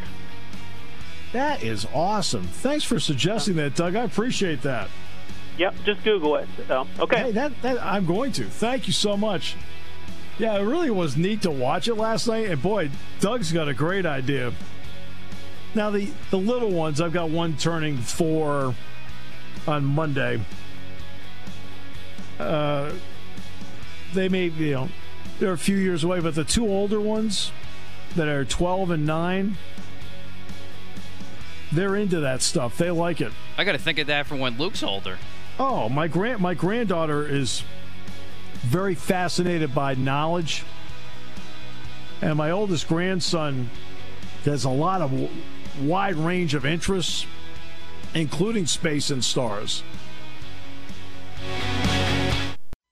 That 1.33 1.63
is 1.63 1.87
awesome. 1.93 2.45
Thanks 2.45 2.85
for 2.85 2.99
suggesting 2.99 3.57
that, 3.57 3.75
Doug. 3.75 3.95
I 3.95 4.05
appreciate 4.05 4.63
that. 4.63 4.89
Yep, 5.59 5.75
just 5.85 6.05
Google 6.05 6.37
it. 6.37 6.49
So, 6.69 6.87
okay. 7.01 7.25
Hey, 7.25 7.33
that, 7.33 7.63
that 7.63 7.83
I'm 7.83 8.05
going 8.05 8.33
to. 8.33 8.45
Thank 8.45 8.87
you 8.87 8.93
so 8.93 9.17
much. 9.17 9.57
Yeah, 10.39 10.57
it 10.57 10.63
really 10.65 10.91
was 10.91 11.17
neat 11.17 11.43
to 11.43 11.51
watch 11.51 11.89
it 11.89 11.95
last 11.95 12.27
night, 12.27 12.51
and 12.51 12.61
boy, 12.61 12.91
Doug's 13.21 13.53
got 13.53 13.69
a 13.69 13.75
great 13.75 14.05
idea. 14.05 14.53
Now 15.75 15.91
the 15.91 16.11
the 16.31 16.39
little 16.39 16.71
ones, 16.71 17.01
I've 17.01 17.13
got 17.13 17.31
one 17.31 17.57
turning 17.57 17.97
four 17.97 18.75
on 19.67 19.85
Monday. 19.85 20.41
Uh, 22.39 22.93
they 24.13 24.29
may, 24.29 24.47
you 24.47 24.73
know, 24.73 24.89
they're 25.39 25.53
a 25.53 25.59
few 25.59 25.77
years 25.77 26.05
away, 26.05 26.21
but 26.21 26.35
the 26.35 26.45
two 26.45 26.67
older 26.67 27.01
ones 27.01 27.51
that 28.15 28.29
are 28.29 28.45
12 28.45 28.91
and 28.91 29.07
9, 29.07 29.57
they're 31.73 31.97
into 31.97 32.21
that 32.21 32.43
stuff. 32.43 32.79
They 32.79 32.91
like 32.91 33.21
it. 33.21 33.33
I 33.59 33.65
got 33.65 33.73
to 33.73 33.79
think 33.79 33.99
of 33.99 34.07
that 34.07 34.27
for 34.27 34.37
when 34.37 34.59
Luke's 34.59 34.83
older. 34.83 35.19
Oh, 35.59 35.89
my 35.89 36.07
grand 36.07 36.41
my 36.41 36.55
granddaughter 36.55 37.27
is 37.27 37.63
very 38.61 38.95
fascinated 38.95 39.75
by 39.75 39.95
knowledge, 39.95 40.65
and 42.21 42.37
my 42.37 42.51
oldest 42.51 42.89
grandson 42.89 43.71
has 44.45 44.65
a 44.65 44.71
lot 44.71 45.01
of 45.01 45.31
wide 45.81 46.17
range 46.17 46.55
of 46.55 46.67
interests, 46.67 47.27
including 48.15 48.67
space 48.67 49.11
and 49.11 49.25
stars. 49.25 49.83